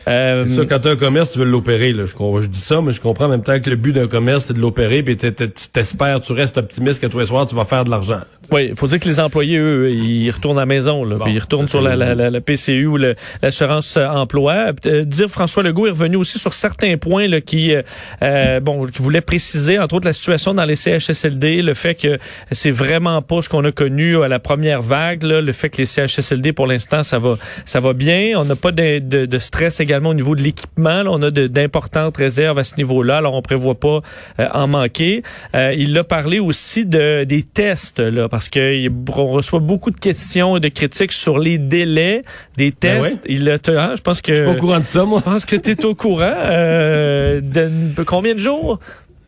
Euh, 0.09 0.45
c'est 0.47 0.57
ça, 0.57 0.65
quand 0.67 0.79
tu 0.79 0.89
as 0.89 0.93
un 0.93 0.97
commerce, 0.97 1.33
tu 1.33 1.41
veux 1.41 1.45
l'opérer. 1.45 1.93
Là. 1.93 2.05
Je, 2.07 2.13
je 2.13 2.47
dis 2.47 2.61
ça, 2.61 2.81
mais 2.81 2.93
je 2.93 3.01
comprends 3.01 3.25
en 3.25 3.31
même 3.31 3.43
temps 3.43 3.59
que 3.59 3.69
le 3.69 3.77
but 3.77 3.93
d'un 3.93 4.07
commerce, 4.07 4.47
c'est 4.47 4.55
de 4.55 4.61
l'opérer, 4.61 5.03
puis 5.03 5.17
tu 5.17 5.33
t'espères, 5.73 6.21
tu 6.21 6.33
restes 6.33 6.59
optimiste 6.59 7.01
que 7.01 7.07
tous 7.07 7.19
les 7.19 7.27
soirs, 7.27 7.47
tu 7.47 7.57
vas 7.57 7.65
faire 7.65 7.85
de 7.85 7.91
l'argent. 7.91 8.21
Oui, 8.53 8.69
il 8.69 8.77
faut 8.77 8.87
dire 8.87 9.01
que 9.01 9.09
les 9.09 9.19
employés, 9.19 9.59
eux, 9.59 9.91
ils 9.91 10.31
retournent 10.31 10.59
à 10.59 10.63
la 10.63 10.67
maison, 10.67 11.05
là, 11.05 11.17
puis 11.21 11.33
ils 11.33 11.41
retournent 11.41 11.67
sur 11.67 11.83
la, 11.83 11.97
la, 11.97 12.15
la, 12.15 12.41
PCU 12.41 12.87
ou 12.87 12.97
l'assurance 13.43 13.97
euh, 13.97 14.07
emploi. 14.07 14.73
Euh, 14.87 15.05
dire 15.05 15.29
François 15.29 15.65
Legault 15.65 15.87
est 15.89 15.91
revenu 15.91 16.15
aussi 16.15 16.39
sur 16.39 16.55
certains 16.55 16.97
points 16.97 17.27
là, 17.27 17.41
qui, 17.41 17.75
euh, 18.23 18.61
bon, 18.61 18.87
qui 18.87 19.03
voulait 19.03 19.21
préciser, 19.21 19.81
entre 19.81 19.97
autres 19.97 20.07
la 20.07 20.13
situation 20.13 20.55
dans 20.55 20.65
les 20.65 20.77
CHSLD, 20.77 21.63
le 21.63 21.75
fait 21.75 21.97
que 21.97 22.19
c'est 22.53 22.71
vraiment 22.71 23.23
pas 23.23 23.43
ce 23.43 23.49
qu'on 23.49 23.65
a 23.65 23.73
connu 23.73 24.23
à 24.23 24.29
la 24.29 24.39
première 24.39 24.83
vague, 24.83 25.25
là, 25.25 25.41
le 25.41 25.53
fait 25.53 25.69
que 25.69 25.79
les 25.79 25.87
CHSLD, 25.87 26.53
pour 26.53 26.69
l'instant, 26.69 27.03
ça 27.03 27.19
va, 27.19 27.37
ça 27.65 27.81
va 27.81 27.93
bien. 27.93 28.35
On 28.37 28.45
n'a 28.45 28.55
pas 28.55 28.71
de, 28.71 29.01
de, 29.01 29.27
de 29.27 29.39
stress 29.41 29.81
également 29.81 29.96
également 29.97 30.11
au 30.11 30.15
niveau 30.15 30.35
de 30.35 30.43
l'équipement. 30.43 31.03
On 31.07 31.23
a 31.23 31.31
d'importantes 31.31 32.17
réserves 32.17 32.59
à 32.59 32.65
ce 32.65 32.77
niveau-là, 32.77 33.19
alors 33.19 33.35
on 33.35 33.43
prévoit 33.43 33.75
pas 33.75 34.01
euh, 34.41 34.49
en 34.53 34.67
manquer. 34.67 35.23
Euh, 35.55 35.75
il 35.77 35.97
a 35.97 36.05
parlé 36.05 36.39
aussi 36.39 36.85
de 36.85 37.25
des 37.25 37.43
tests, 37.43 38.01
là, 38.01 38.29
parce 38.29 38.51
qu'on 38.51 39.31
reçoit 39.31 39.61
beaucoup 39.61 39.91
de 39.91 39.99
questions 39.99 40.57
et 40.57 40.61
de 40.61 40.69
critiques 40.69 41.13
sur 41.13 41.39
les 41.39 41.59
délais 41.59 42.23
des 42.57 42.71
Ben 42.71 43.01
tests. 43.01 43.19
Il 43.27 43.49
a, 43.49 43.57
ah, 43.69 43.95
je 43.97 44.03
pense 44.03 44.21
que... 44.21 44.33
Je 44.33 44.43
suis 44.43 44.45
pas 44.45 44.53
au 44.53 44.61
courant 44.61 44.81
de 44.81 44.85
ça, 44.85 45.05
moi. 45.05 45.21
Je 45.21 45.25
pense 45.25 45.45
que 45.45 45.57
tu 45.57 45.71
es 45.71 45.85
au 45.85 45.95
courant. 45.95 46.35
Euh, 46.51 47.41
de, 47.41 48.03
combien 48.05 48.35
de 48.35 48.41
jours? 48.41 48.79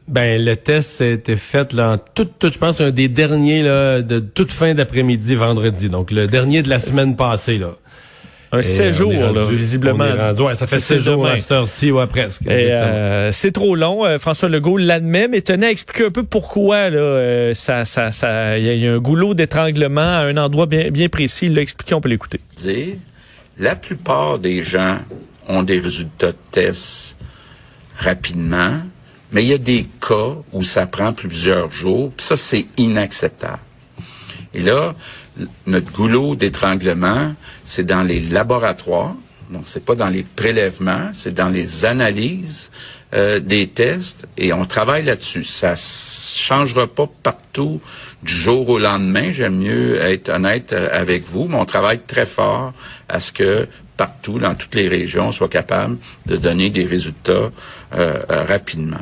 Ben 0.07 0.43
le 0.43 0.57
test 0.57 1.03
a 1.03 1.07
été 1.07 1.37
fait 1.37 1.75
là 1.75 1.91
en 1.93 1.99
tout, 1.99 2.25
tout 2.25 2.51
je 2.51 2.57
pense 2.57 2.81
un 2.81 2.91
des 2.91 3.09
derniers 3.09 3.63
là 3.63 4.01
de 4.01 4.21
toute 4.21 4.51
fin 4.51 4.73
d'après-midi 4.73 5.35
vendredi. 5.35 5.91
Donc 5.91 6.11
le 6.11 6.27
dernier 6.27 6.63
de 6.63 6.71
la 6.71 6.81
semaine 6.81 7.15
passée 7.15 7.59
là. 7.59 7.75
Un 8.51 8.61
Et 8.61 8.63
séjour, 8.63 9.13
là, 9.13 9.45
visiblement. 9.51 10.05
ouais, 10.05 10.55
ça 10.55 10.67
fait 10.67 10.81
C'est 10.81 10.99
six 10.99 11.05
jours 11.05 11.23
demain. 11.25 11.35
à 11.35 11.39
cette 11.39 11.53
heure-ci, 11.53 11.91
ouais, 11.93 12.07
presque. 12.07 12.41
Euh, 12.49 13.29
c'est 13.31 13.53
trop 13.53 13.77
long. 13.77 14.07
Euh, 14.07 14.19
François 14.19 14.49
Legault 14.49 14.79
l'admet, 14.79 15.29
mais 15.29 15.43
tenait 15.43 15.67
à 15.67 15.71
expliquer 15.71 16.07
un 16.07 16.11
peu 16.11 16.23
pourquoi 16.23 16.89
là, 16.89 16.97
euh, 16.99 17.53
ça, 17.55 17.85
ça, 17.85 18.11
ça, 18.11 18.57
il 18.59 18.65
y, 18.65 18.87
a- 18.87 18.93
un 18.95 18.99
goulot 18.99 19.35
d'étranglement 19.35 20.01
à 20.01 20.21
un 20.21 20.37
endroit 20.39 20.65
bien, 20.65 20.91
bien 20.91 21.11
précis. 21.11 21.47
Il 21.47 21.55
l'a 21.57 21.61
expliqué, 21.61 21.93
on 21.95 22.01
peut 22.01 22.09
l'écouter. 22.09 22.41
la 23.59 23.77
plupart 23.77 24.39
des 24.39 24.63
gens 24.63 24.99
ont 25.49 25.63
des 25.63 25.79
résultats 25.81 26.29
de 26.33 26.37
tests 26.51 27.17
rapidement, 27.99 28.79
mais 29.33 29.43
il 29.43 29.49
y 29.49 29.53
a 29.55 29.59
des 29.59 29.87
cas 30.01 30.37
où 30.53 30.63
ça 30.63 30.87
prend 30.87 31.13
plusieurs 31.13 31.71
jours, 31.71 32.13
puis 32.17 32.25
ça, 32.25 32.37
c'est 32.37 32.67
inacceptable. 32.79 33.59
Et 34.55 34.61
là, 34.61 34.95
notre 35.67 35.93
goulot 35.93 36.37
d'étranglement, 36.37 37.35
c'est 37.65 37.85
dans 37.85 38.03
les 38.03 38.21
laboratoires, 38.21 39.15
donc 39.51 39.63
c'est 39.67 39.85
pas 39.85 39.95
dans 39.95 40.09
les 40.09 40.23
prélèvements, 40.23 41.11
c'est 41.15 41.35
dans 41.35 41.49
les 41.49 41.85
analyses 41.85 42.71
euh, 43.15 43.41
des 43.41 43.67
tests, 43.69 44.29
et 44.37 44.53
on 44.53 44.67
travaille 44.67 45.05
là-dessus. 45.05 45.45
Ça 45.45 45.75
changera 45.77 46.87
pas 46.87 47.09
partout 47.23 47.81
du 48.23 48.33
jour 48.33 48.69
au 48.69 48.79
lendemain. 48.79 49.33
J'aime 49.33 49.59
mieux 49.59 50.01
être 50.03 50.29
honnête 50.29 50.73
euh, 50.73 50.89
avec 50.93 51.23
vous, 51.25 51.47
mais 51.49 51.57
on 51.57 51.65
travaille 51.65 52.01
très 52.01 52.27
fort 52.27 52.75
à 53.09 53.21
ce 53.21 53.33
que 53.33 53.67
partout, 53.97 54.39
dans 54.39 54.55
toutes 54.55 54.75
les 54.75 54.89
régions, 54.89 55.29
on 55.29 55.33
soit 55.33 55.49
capable 55.49 55.97
de 56.27 56.37
donner 56.37 56.71
des 56.71 56.85
résultats 56.85 57.51
euh, 57.95 58.23
rapidement. 58.29 59.01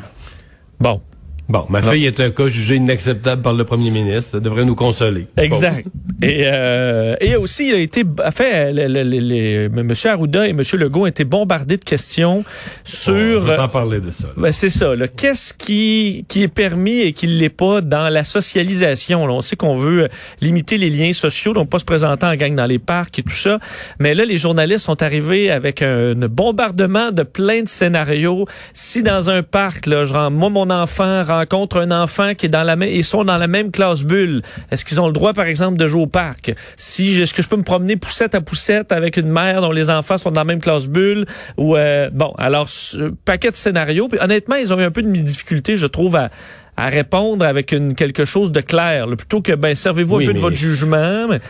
Bon, 0.79 1.03
Bon, 1.49 1.65
ma 1.69 1.81
fille 1.81 2.07
est 2.07 2.19
un 2.19 2.31
cas 2.31 2.49
jugé 2.49 2.75
inacceptable 2.77 3.41
par 3.43 3.53
le 3.53 3.65
premier 3.65 3.91
ministre. 3.91 4.33
Ça 4.33 4.41
devrait 4.41 4.65
nous 4.65 4.75
consoler. 4.75 5.29
exact. 5.37 5.87
Et, 6.23 6.43
euh, 6.47 7.15
et 7.21 7.37
aussi, 7.37 7.69
il 7.69 7.75
a 7.75 7.79
été, 7.79 8.03
fait, 8.33 8.73
les- 8.73 9.65
M. 9.67 9.93
Arruda 10.07 10.47
et 10.47 10.51
M. 10.51 10.63
Legault 10.75 11.03
ont 11.03 11.07
été 11.07 11.25
bombardés 11.25 11.77
de 11.77 11.85
questions 11.85 12.45
sur. 12.85 13.43
On 13.43 13.47
va 13.47 13.69
parler 13.69 14.01
de 14.01 14.11
ça. 14.11 14.29
Ben, 14.37 14.51
c'est 14.51 14.71
ça. 14.71 14.93
Qu'est-ce 15.17 15.53
qui, 15.55 16.25
qui 16.29 16.43
est 16.43 16.49
permis 16.49 17.01
et 17.01 17.13
qui 17.13 17.27
ne 17.27 17.35
l'est 17.35 17.49
pas 17.49 17.81
dans 17.81 18.09
la 18.09 18.25
socialisation? 18.25 19.27
là? 19.27 19.35
On 19.35 19.41
sait 19.41 19.57
qu'on 19.57 19.77
veut 19.77 20.09
limiter 20.41 20.79
les 20.79 20.91
liens 20.91 21.13
sociaux, 21.13 21.53
donc 21.53 21.69
pas 21.69 21.79
se 21.79 21.85
présenter 21.85 22.27
en 22.27 22.35
gang 22.35 22.55
dans 22.55 22.67
les 22.67 22.79
parcs 22.79 23.19
et 23.19 23.23
tout 23.23 23.31
ça. 23.31 23.59
Mais 24.01 24.15
là, 24.15 24.25
les 24.25 24.37
journalistes 24.37 24.87
sont 24.87 25.03
arrivés 25.03 25.51
avec 25.51 25.83
un, 25.83 26.15
bombardement 26.15 27.13
de 27.13 27.23
plein 27.23 27.63
de 27.63 27.69
scénarios. 27.69 28.47
Si 28.73 29.03
dans 29.03 29.31
un 29.31 29.43
parc, 29.43 29.87
là, 29.87 30.05
je 30.05 30.13
rends, 30.13 30.31
moi, 30.31 30.49
mon 30.49 30.71
enfant 30.71 31.23
rencontre 31.39 31.79
un 31.79 31.91
enfant 31.91 32.35
qui 32.35 32.47
est 32.47 32.49
dans 32.49 32.63
la 32.63 32.77
même, 32.77 32.89
ils 32.91 33.05
sont 33.05 33.25
dans 33.25 33.39
la 33.39 33.47
même 33.47 33.71
classe 33.71 34.03
bulle, 34.05 34.43
est-ce 34.71 34.85
qu'ils 34.85 35.01
ont 35.01 35.07
le 35.07 35.13
droit, 35.13 35.33
par 35.33 35.47
exemple, 35.47 35.79
de 35.79 35.87
jouer 35.87 36.03
au 36.03 36.07
parc? 36.07 36.55
Si, 36.77 37.21
est-ce 37.21 37.35
que 37.35 37.43
je 37.43 37.49
peux 37.49 37.57
me 37.57 37.63
promener 37.63 37.97
poussette 37.97 38.35
à 38.35 38.41
poussette 38.41 38.93
avec 38.93 39.17
une 39.17 39.29
mère 39.29 39.61
dont 39.61 39.73
les 39.73 39.91
enfants 39.91 40.19
sont 40.19 40.31
dans 40.31 40.41
la 40.41 40.45
même 40.45 40.61
classe 40.61 40.87
bulle? 40.87 41.27
Ou, 41.57 41.77
euh, 41.77 42.11
bon, 42.13 42.33
alors, 42.39 42.69
ce 42.69 43.13
paquet 43.25 43.51
de 43.51 43.57
scénarios. 43.57 44.09
Puis, 44.09 44.19
honnêtement, 44.21 44.57
ils 44.57 44.73
ont 44.73 44.79
eu 44.81 44.85
un 44.85 44.91
peu 44.91 45.03
de 45.03 45.11
difficulté, 45.11 45.77
je 45.77 45.87
trouve, 45.87 46.17
à, 46.17 46.31
à 46.77 46.87
répondre 46.89 47.45
avec 47.45 47.73
une, 47.73 47.95
quelque 47.95 48.25
chose 48.25 48.53
de 48.53 48.61
clair, 48.61 49.07
là, 49.07 49.17
plutôt 49.17 49.41
que, 49.41 49.53
ben, 49.53 49.75
servez-vous 49.75 50.17
Oui, 50.17 50.25
un 50.25 50.27
peu 50.29 50.35
de 50.35 50.41
votre 50.41 50.57
jugement. 50.57 51.29
Mais, 51.29 51.41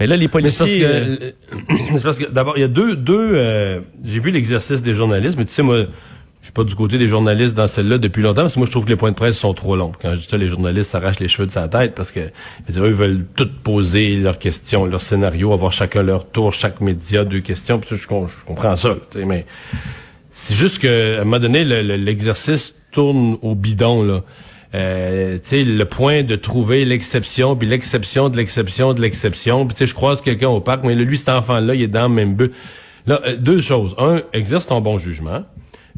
mais 0.00 0.06
là, 0.06 0.16
les 0.16 0.28
Mais 0.34 0.48
c'est 0.48 0.58
parce 0.58 0.58
policiers... 0.58 0.80
que, 0.80 0.86
euh, 0.86 1.30
c'est 1.94 2.02
parce 2.02 2.18
que 2.18 2.30
d'abord, 2.30 2.58
il 2.58 2.60
y 2.60 2.64
a 2.64 2.68
deux, 2.68 2.96
deux. 2.96 3.30
euh, 3.34 3.80
J'ai 4.04 4.20
vu 4.20 4.30
l'exercice 4.30 4.82
des 4.82 4.92
journalistes, 4.94 5.38
mais 5.38 5.44
tu 5.44 5.54
sais, 5.54 5.62
moi, 5.62 5.84
pas 6.56 6.64
du 6.64 6.74
côté 6.74 6.96
des 6.96 7.06
journalistes 7.06 7.54
dans 7.54 7.68
celle-là 7.68 7.98
depuis 7.98 8.22
longtemps, 8.22 8.40
parce 8.42 8.54
que 8.54 8.58
moi, 8.60 8.66
je 8.66 8.70
trouve 8.70 8.84
que 8.86 8.88
les 8.90 8.96
points 8.96 9.10
de 9.10 9.16
presse 9.16 9.36
sont 9.38 9.52
trop 9.54 9.76
longs. 9.76 9.92
Quand 10.00 10.12
je 10.12 10.16
dis 10.20 10.26
ça, 10.28 10.36
les 10.38 10.48
journalistes 10.48 10.90
s'arrachent 10.90 11.20
les 11.20 11.28
cheveux 11.28 11.46
de 11.46 11.52
sa 11.52 11.68
tête 11.68 11.94
parce 11.94 12.10
que 12.10 12.20
eux 12.20 12.90
veulent 12.90 13.26
tout 13.36 13.48
poser 13.62 14.16
leurs 14.16 14.38
questions, 14.38 14.86
leurs 14.86 15.02
scénarios, 15.02 15.52
avoir 15.52 15.70
chacun 15.72 16.02
leur 16.02 16.26
tour, 16.28 16.52
chaque 16.54 16.80
média 16.80 17.24
deux 17.24 17.40
questions. 17.40 17.78
Puis 17.78 17.90
je, 17.96 18.02
je 18.02 18.06
comprends 18.46 18.74
ça. 18.76 18.96
mais 19.14 19.44
c'est 20.32 20.54
juste 20.54 20.78
que 20.80 21.18
à 21.18 21.20
un 21.20 21.24
moment 21.24 21.38
donné, 21.40 21.62
le- 21.64 21.82
le- 21.82 21.96
l'exercice 21.96 22.74
tourne 22.90 23.36
au 23.42 23.54
bidon 23.54 24.02
là. 24.02 24.22
Euh, 24.74 25.38
le 25.52 25.84
point 25.84 26.22
de 26.22 26.36
trouver 26.36 26.84
l'exception, 26.84 27.54
puis 27.56 27.66
l'exception 27.68 28.28
de 28.28 28.36
l'exception 28.36 28.92
de 28.94 29.00
l'exception. 29.00 29.66
Puis 29.66 29.86
je 29.86 29.94
croise 29.94 30.20
quelqu'un 30.20 30.48
au 30.48 30.60
parc, 30.60 30.84
mais 30.84 30.94
lui, 30.94 31.16
cet 31.18 31.28
enfant-là, 31.30 31.74
il 31.74 31.82
est 31.82 31.86
dans 31.88 32.08
le 32.08 32.14
même 32.14 32.34
but. 32.34 32.52
Là, 33.06 33.20
euh, 33.26 33.36
deux 33.36 33.60
choses. 33.60 33.94
Un, 33.98 34.22
exerce 34.32 34.66
ton 34.66 34.80
bon 34.80 34.98
jugement. 34.98 35.44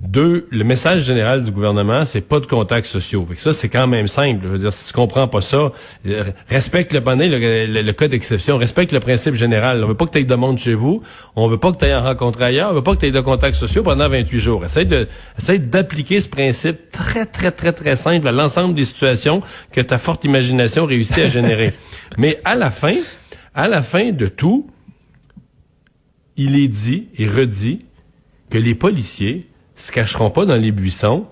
Deux, 0.01 0.47
le 0.51 0.63
message 0.63 1.03
général 1.03 1.43
du 1.43 1.51
gouvernement, 1.51 2.05
c'est 2.05 2.21
pas 2.21 2.39
de 2.39 2.47
contacts 2.47 2.87
sociaux. 2.87 3.27
Fait 3.29 3.35
que 3.35 3.41
ça, 3.41 3.53
c'est 3.53 3.69
quand 3.69 3.89
même 3.89 4.07
simple. 4.07 4.41
Je 4.45 4.49
veux 4.49 4.59
dire, 4.59 4.73
si 4.73 4.87
tu 4.87 4.93
comprends 4.93 5.27
pas 5.27 5.43
ça, 5.43 5.73
euh, 6.07 6.25
respecte 6.49 6.93
le 6.93 7.01
panel, 7.01 7.31
le, 7.33 7.67
le- 7.67 7.83
le 7.83 7.93
cas 7.93 8.07
d'exception, 8.07 8.59
respecte 8.59 8.93
le 8.93 9.01
principe 9.01 9.35
général. 9.35 9.83
On 9.83 9.89
veut 9.89 9.95
pas 9.97 10.07
que 10.07 10.13
tu 10.13 10.19
aies 10.19 10.25
de 10.25 10.35
monde 10.37 10.57
chez 10.57 10.75
vous, 10.75 11.03
on 11.35 11.49
veut 11.49 11.59
pas 11.59 11.73
que 11.73 11.79
tu 11.79 11.85
aies 11.87 11.95
en 11.95 12.05
rencontré 12.05 12.45
ailleurs, 12.45 12.71
on 12.71 12.75
veut 12.75 12.83
pas 12.83 12.95
que 12.95 13.01
tu 13.01 13.07
aies 13.07 13.11
de 13.11 13.21
contacts 13.21 13.57
sociaux 13.57 13.83
pendant 13.83 14.09
28 14.09 14.39
jours. 14.41 14.65
Essaye 14.65 14.87
de, 14.87 15.09
essaye 15.37 15.59
d'appliquer 15.59 16.21
ce 16.21 16.29
principe 16.29 16.91
très, 16.93 17.27
très, 17.27 17.51
très, 17.51 17.73
très 17.73 17.97
simple 17.97 18.29
à 18.29 18.33
l'ensemble 18.33 18.75
des 18.75 18.85
situations 18.85 19.43
que 19.73 19.81
ta 19.81 19.99
forte 19.99 20.25
imagination 20.25 20.87
réussit 20.87 21.19
à 21.19 21.29
générer. 21.29 21.73
Mais 22.19 22.41
à 22.45 22.55
la 22.55 22.71
fin, 22.71 22.95
à 23.53 23.67
la 23.67 23.83
fin 23.83 24.13
de 24.13 24.29
tout, 24.29 24.71
il 26.37 26.57
est 26.57 26.69
dit 26.69 27.09
et 27.19 27.27
redit 27.27 27.85
que 28.49 28.59
les 28.59 28.77
policiers 28.77 29.48
se 29.83 29.93
cacheront 29.93 30.31
pas 30.31 30.45
dans 30.45 30.57
les 30.57 30.73
buissons 30.73 31.27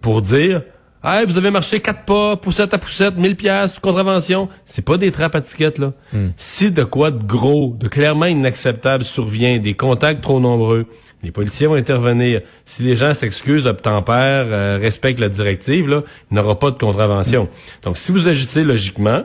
pour 0.00 0.22
dire 0.22 0.62
Hey, 1.04 1.24
vous 1.24 1.38
avez 1.38 1.50
marché 1.50 1.78
quatre 1.78 2.04
pas, 2.04 2.36
poussette 2.36 2.74
à 2.74 2.78
poussette, 2.78 3.16
1000 3.16 3.36
pièces, 3.36 3.78
contravention. 3.78 4.48
C'est 4.64 4.84
pas 4.84 4.96
des 4.96 5.12
trappes 5.12 5.36
à 5.36 5.40
tickets, 5.40 5.78
là. 5.78 5.92
Si 6.36 6.72
de 6.72 6.82
quoi 6.82 7.12
de 7.12 7.22
gros, 7.22 7.76
de 7.78 7.86
clairement 7.86 8.26
inacceptable 8.26 9.04
survient, 9.04 9.58
des 9.58 9.74
contacts 9.74 10.20
trop 10.20 10.40
nombreux, 10.40 10.86
les 11.22 11.30
policiers 11.30 11.68
vont 11.68 11.74
intervenir. 11.74 12.40
Si 12.64 12.82
les 12.82 12.96
gens 12.96 13.14
s'excusent, 13.14 13.66
obtempèrent, 13.66 14.46
euh, 14.48 14.78
respectent 14.80 15.20
la 15.20 15.28
directive, 15.28 15.88
là, 15.88 16.02
il 16.30 16.34
n'y 16.34 16.40
aura 16.40 16.58
pas 16.58 16.72
de 16.72 16.78
contravention. 16.78 17.48
Donc, 17.82 17.98
si 17.98 18.10
vous 18.10 18.26
agissez 18.26 18.64
logiquement, 18.64 19.24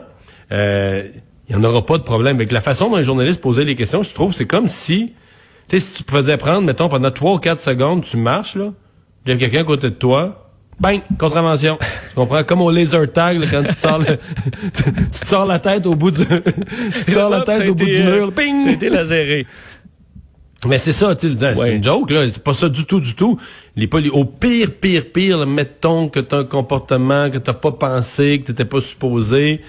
euh, 0.52 1.08
il 1.48 1.56
n'y 1.56 1.60
en 1.60 1.68
aura 1.68 1.84
pas 1.84 1.98
de 1.98 2.02
problème. 2.02 2.36
Avec 2.36 2.52
la 2.52 2.60
façon 2.60 2.90
dont 2.90 2.96
les 2.96 3.04
journalistes 3.04 3.40
posaient 3.40 3.64
les 3.64 3.76
questions, 3.76 4.02
je 4.02 4.14
trouve, 4.14 4.32
c'est 4.34 4.46
comme 4.46 4.68
si, 4.68 5.14
tu 5.72 5.80
sais, 5.80 5.86
si 5.86 5.92
tu 5.94 6.04
te 6.04 6.10
faisais 6.10 6.36
prendre, 6.36 6.62
mettons, 6.62 6.88
pendant 6.90 7.10
trois 7.10 7.32
ou 7.34 7.38
quatre 7.38 7.60
secondes, 7.60 8.04
tu 8.04 8.18
marches, 8.18 8.56
là, 8.56 8.72
il 9.24 9.32
y 9.32 9.34
a 9.34 9.38
quelqu'un 9.38 9.60
à 9.60 9.64
côté 9.64 9.88
de 9.88 9.94
toi, 9.94 10.50
bang, 10.78 11.00
contravention. 11.18 11.78
tu 12.08 12.14
comprends? 12.14 12.44
Comme 12.44 12.60
au 12.60 12.70
laser 12.70 13.10
tag, 13.10 13.40
là, 13.40 13.46
quand 13.50 13.62
tu 13.62 13.74
te 13.74 13.80
sors 13.80 13.98
le- 13.98 14.04
tu, 14.74 14.82
tu 14.82 15.20
te 15.20 15.26
sors 15.26 15.46
la 15.46 15.58
tête 15.58 15.86
au 15.86 15.94
bout 15.94 16.10
du, 16.10 16.24
tu 16.26 17.04
te 17.06 17.10
sors 17.12 17.30
la 17.30 17.40
tête 17.40 17.68
au 17.68 17.74
bout 17.74 17.86
du 17.86 18.02
euh, 18.02 18.18
mur, 18.18 18.32
ping! 18.34 18.62
T'as 18.62 18.72
été 18.72 18.90
laséré. 18.90 19.46
Mais 20.68 20.78
c'est 20.78 20.92
ça, 20.92 21.16
tu 21.16 21.32
sais, 21.32 21.54
c'est 21.56 21.74
une 21.76 21.82
joke, 21.82 22.10
là. 22.10 22.28
C'est 22.30 22.42
pas 22.44 22.54
ça 22.54 22.68
du 22.68 22.84
tout, 22.84 23.00
du 23.00 23.14
tout. 23.14 23.38
Les 23.74 23.86
poli- 23.88 24.10
au 24.10 24.24
pire, 24.26 24.72
pire, 24.78 25.06
pire, 25.10 25.38
là, 25.38 25.46
mettons 25.46 26.08
que 26.08 26.20
t'as 26.20 26.40
un 26.40 26.44
comportement 26.44 27.30
que 27.30 27.38
t'as 27.38 27.54
pas 27.54 27.72
pensé, 27.72 28.40
que 28.40 28.48
t'étais 28.48 28.66
pas 28.66 28.80
supposé, 28.80 29.62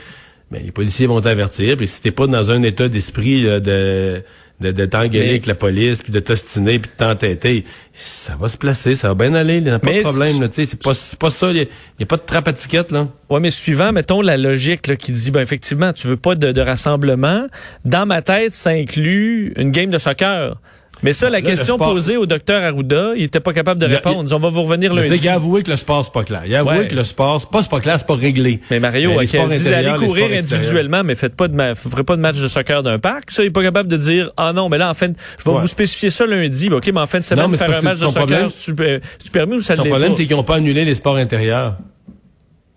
ben, 0.52 0.62
les 0.64 0.72
policiers 0.72 1.08
vont 1.08 1.22
t'avertir. 1.22 1.78
Puis 1.78 1.88
si 1.88 2.02
t'es 2.02 2.12
pas 2.12 2.28
dans 2.28 2.52
un 2.52 2.62
état 2.62 2.90
d'esprit 2.90 3.44
de 3.44 4.22
de, 4.64 4.72
de 4.72 4.86
t'engueuler 4.86 5.20
Mais- 5.26 5.30
avec 5.30 5.46
la 5.46 5.56
police, 5.56 6.02
puis 6.02 6.12
de 6.12 6.20
t'ostiner, 6.20 6.80
puis 6.80 6.90
de 6.92 6.98
t'entêter, 6.98 7.66
ça 7.94 8.36
va 8.40 8.48
se 8.50 8.58
placer, 8.58 8.96
ça 8.96 9.10
va 9.10 9.14
bien 9.14 9.34
aller, 9.36 9.58
il 9.58 9.64
n'y 9.64 9.70
a 9.70 9.78
pas 9.80 9.90
Mais 9.92 10.00
de 10.00 10.04
problème. 10.04 10.28
c'est- 10.34 10.40
là, 10.42 10.48
tu 10.50 10.56
sais, 10.56 10.66
C'est 10.66 10.82
pas, 10.82 10.94
c'est 10.94 11.20
pas 11.20 11.30
ça, 11.30 11.52
il 11.52 11.56
n'y 12.00 12.04
a, 12.04 12.06
pas 12.06 12.18
de 12.18 12.24
trappe 12.26 12.48
à 12.48 12.54
ticket, 12.54 12.86
là. 12.90 13.08
Ouais, 13.30 13.40
mais 13.40 13.52
suivant, 13.52 13.92
mettons 13.92 14.22
la 14.22 14.38
logique 14.38 14.88
là, 14.88 14.96
qui 14.96 15.12
dit, 15.12 15.30
ben 15.32 15.42
effectivement, 15.42 15.94
tu 15.94 16.08
veux 16.08 16.18
pas 16.18 16.36
de, 16.36 16.52
de 16.52 16.62
rassemblement. 16.62 17.48
Dans 17.86 18.06
ma 18.06 18.22
tête, 18.22 18.54
ça 18.56 18.72
inclut 18.72 19.54
une 19.58 19.72
game 19.72 19.90
de 19.92 19.98
soccer. 20.00 20.56
Mais 21.04 21.14
ça, 21.14 21.30
la 21.30 21.40
Là, 21.40 21.42
question 21.42 21.76
sport- 21.76 21.92
posée 21.94 22.16
au 22.18 22.26
docteur 22.26 22.64
Arruda, 22.64 23.12
il 23.18 23.24
était 23.24 23.40
pas 23.42 23.52
capable 23.54 23.80
de 23.82 23.88
Il 23.88 23.94
répondre. 23.96 24.24
Il 24.28 24.34
on 24.34 24.40
va 24.40 24.50
vous 24.50 24.64
revenir 24.64 24.94
Le 24.94 25.02
lundi. 25.04 25.20
gars 25.24 25.34
a 25.34 25.36
avoué 25.36 25.62
que 25.62 25.70
le 25.72 25.78
sport, 25.78 26.04
c'est 26.06 26.14
pas 26.14 26.24
clair. 26.24 26.44
Il 26.48 26.56
a 26.56 26.60
avoué 26.60 26.78
Ouais. 26.80 26.88
que 26.88 26.96
le 26.96 27.04
sport, 27.04 27.42
c'est 27.42 27.50
pas, 27.50 27.62
c'est 27.62 27.70
pas 27.70 27.82
clair, 27.82 27.96
c'est 28.00 28.08
pas 28.08 28.16
réglé. 28.16 28.62
Mais 28.72 28.80
Mario, 28.80 29.10
les 29.12 29.16
ok, 29.18 29.28
sports 29.28 29.48
elle 29.52 29.60
dit 29.60 29.70
les 29.70 30.08
courir 30.08 30.28
individuellement, 30.38 31.04
mais 31.04 31.16
faites 31.16 31.36
pas 31.36 31.48
de 31.48 31.56
ma- 31.56 31.74
vous 31.74 31.90
ferez 31.90 32.04
pas 32.04 32.16
de 32.16 32.22
match 32.22 32.40
de 32.42 32.48
soccer 32.48 32.82
d'un 32.84 33.00
parc. 33.00 33.32
Ça, 33.32 33.44
il 33.44 33.48
est 33.48 33.52
pas 33.52 33.64
capable 33.64 33.90
de 33.90 33.98
dire 33.98 34.32
ah 34.38 34.54
non, 34.54 34.70
mais 34.70 34.78
là 34.78 34.90
en 34.90 34.94
fin, 34.94 35.10
de- 35.10 35.16
je 35.38 35.44
vais 35.44 35.52
Ouais. 35.52 35.62
vous 35.62 35.68
spécifier 35.68 36.10
ça 36.10 36.26
lundi. 36.26 36.70
Ok, 36.72 36.90
mais 36.94 37.00
en 37.02 37.06
fin 37.06 37.20
de 37.20 37.24
semaine, 37.26 37.46
Non, 37.46 37.50
mais 37.52 37.58
faire 37.58 37.70
un 37.78 37.82
match 37.82 38.00
de 38.00 38.08
soccer, 38.08 38.14
problème- 38.26 38.50
c'est-tu 38.50 38.82
euh, 38.82 39.00
c'est-tu 39.20 39.32
permis 39.32 39.56
ou 39.56 39.60
ça 39.60 39.76
Son 39.76 39.84
problème, 39.84 40.14
c'est 40.16 40.26
qu'ils 40.26 40.36
n'ont 40.36 40.44
pas 40.44 40.56
annulé 40.56 40.86
les 40.86 40.96
sports 40.96 41.18
intérieurs. 41.18 41.76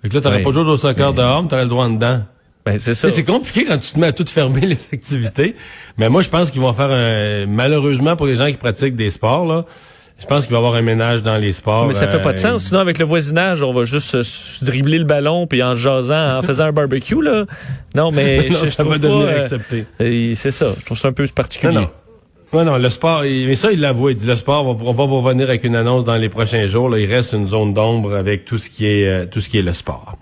Fait 0.02 0.08
que 0.08 0.14
là, 0.14 0.20
t'aurais 0.20 0.36
Ouais. 0.36 0.42
pas 0.42 0.52
joué 0.52 0.62
au 0.62 0.76
soccer 0.76 1.12
dehors, 1.12 1.42
mais 1.44 1.48
t'aurais 1.48 1.62
le 1.62 1.68
droit 1.68 1.84
en 1.84 1.90
dedans. 1.90 2.20
Ben, 2.66 2.78
c'est 2.78 2.94
ça. 2.94 3.08
C'est 3.08 3.24
compliqué 3.24 3.64
quand 3.64 3.78
tu 3.78 3.92
te 3.92 3.98
mets 3.98 4.08
à 4.08 4.12
tout 4.12 4.24
fermer 4.28 4.60
les 4.66 4.78
activités. 4.92 5.54
Mais 5.96 6.08
moi, 6.08 6.20
je 6.22 6.28
pense 6.28 6.50
qu'ils 6.50 6.60
vont 6.60 6.72
faire 6.74 6.90
un... 6.90 7.46
Malheureusement, 7.46 8.16
pour 8.16 8.26
les 8.26 8.34
gens 8.36 8.46
qui 8.48 8.54
pratiquent 8.58 8.96
des 8.96 9.10
sports, 9.12 9.46
là, 9.46 9.64
Je 10.18 10.26
pense 10.26 10.44
qu'il 10.46 10.50
va 10.52 10.56
y 10.56 10.58
avoir 10.58 10.74
un 10.74 10.82
ménage 10.82 11.22
dans 11.22 11.36
les 11.36 11.52
sports. 11.52 11.86
Mais 11.86 11.94
ça 11.94 12.08
fait 12.08 12.20
pas 12.20 12.32
de 12.32 12.38
euh, 12.38 12.40
sens. 12.40 12.64
Sinon, 12.64 12.80
avec 12.80 12.98
le 12.98 13.04
voisinage, 13.04 13.62
on 13.62 13.72
va 13.72 13.84
juste 13.84 14.14
euh, 14.16 14.22
dribbler 14.62 14.98
le 14.98 15.04
ballon 15.04 15.46
puis 15.46 15.62
en 15.62 15.74
jasant, 15.76 16.38
en 16.38 16.42
faisant 16.50 16.64
un 16.64 16.72
barbecue, 16.72 17.22
là. 17.22 17.44
Non, 17.94 18.10
mais 18.10 18.38
non, 18.50 18.56
je, 18.60 18.64
je 18.66 18.70
ça 18.70 18.82
trouve 18.82 18.94
va 18.94 18.98
devenir 18.98 19.26
euh, 19.28 19.40
accepté. 19.42 19.84
c'est 20.34 20.50
ça. 20.50 20.72
Je 20.80 20.84
trouve 20.86 20.98
ça 20.98 21.08
un 21.08 21.12
peu 21.12 21.26
particulier. 21.28 21.72
Non, 21.74 21.80
non. 21.82 21.90
Ouais, 22.52 22.64
non, 22.64 22.78
le 22.78 22.90
sport, 22.90 23.24
il- 23.24 23.46
mais 23.46 23.56
ça, 23.56 23.70
il 23.72 23.80
l'avoue. 23.80 24.08
Il 24.10 24.16
dit, 24.16 24.24
le 24.26 24.36
sport, 24.36 24.66
on 24.66 24.72
va, 24.72 24.84
on 24.86 24.92
va 24.92 25.04
vous 25.04 25.20
revenir 25.20 25.48
avec 25.48 25.64
une 25.64 25.76
annonce 25.76 26.04
dans 26.04 26.16
les 26.16 26.28
prochains 26.28 26.66
jours. 26.66 26.88
Là, 26.88 26.98
il 26.98 27.12
reste 27.12 27.32
une 27.32 27.46
zone 27.48 27.74
d'ombre 27.74 28.14
avec 28.16 28.44
tout 28.44 28.58
ce 28.58 28.70
qui 28.70 28.86
est, 28.86 29.06
euh, 29.06 29.26
tout 29.26 29.40
ce 29.40 29.48
qui 29.48 29.58
est 29.58 29.62
le 29.62 29.74
sport. 29.74 30.16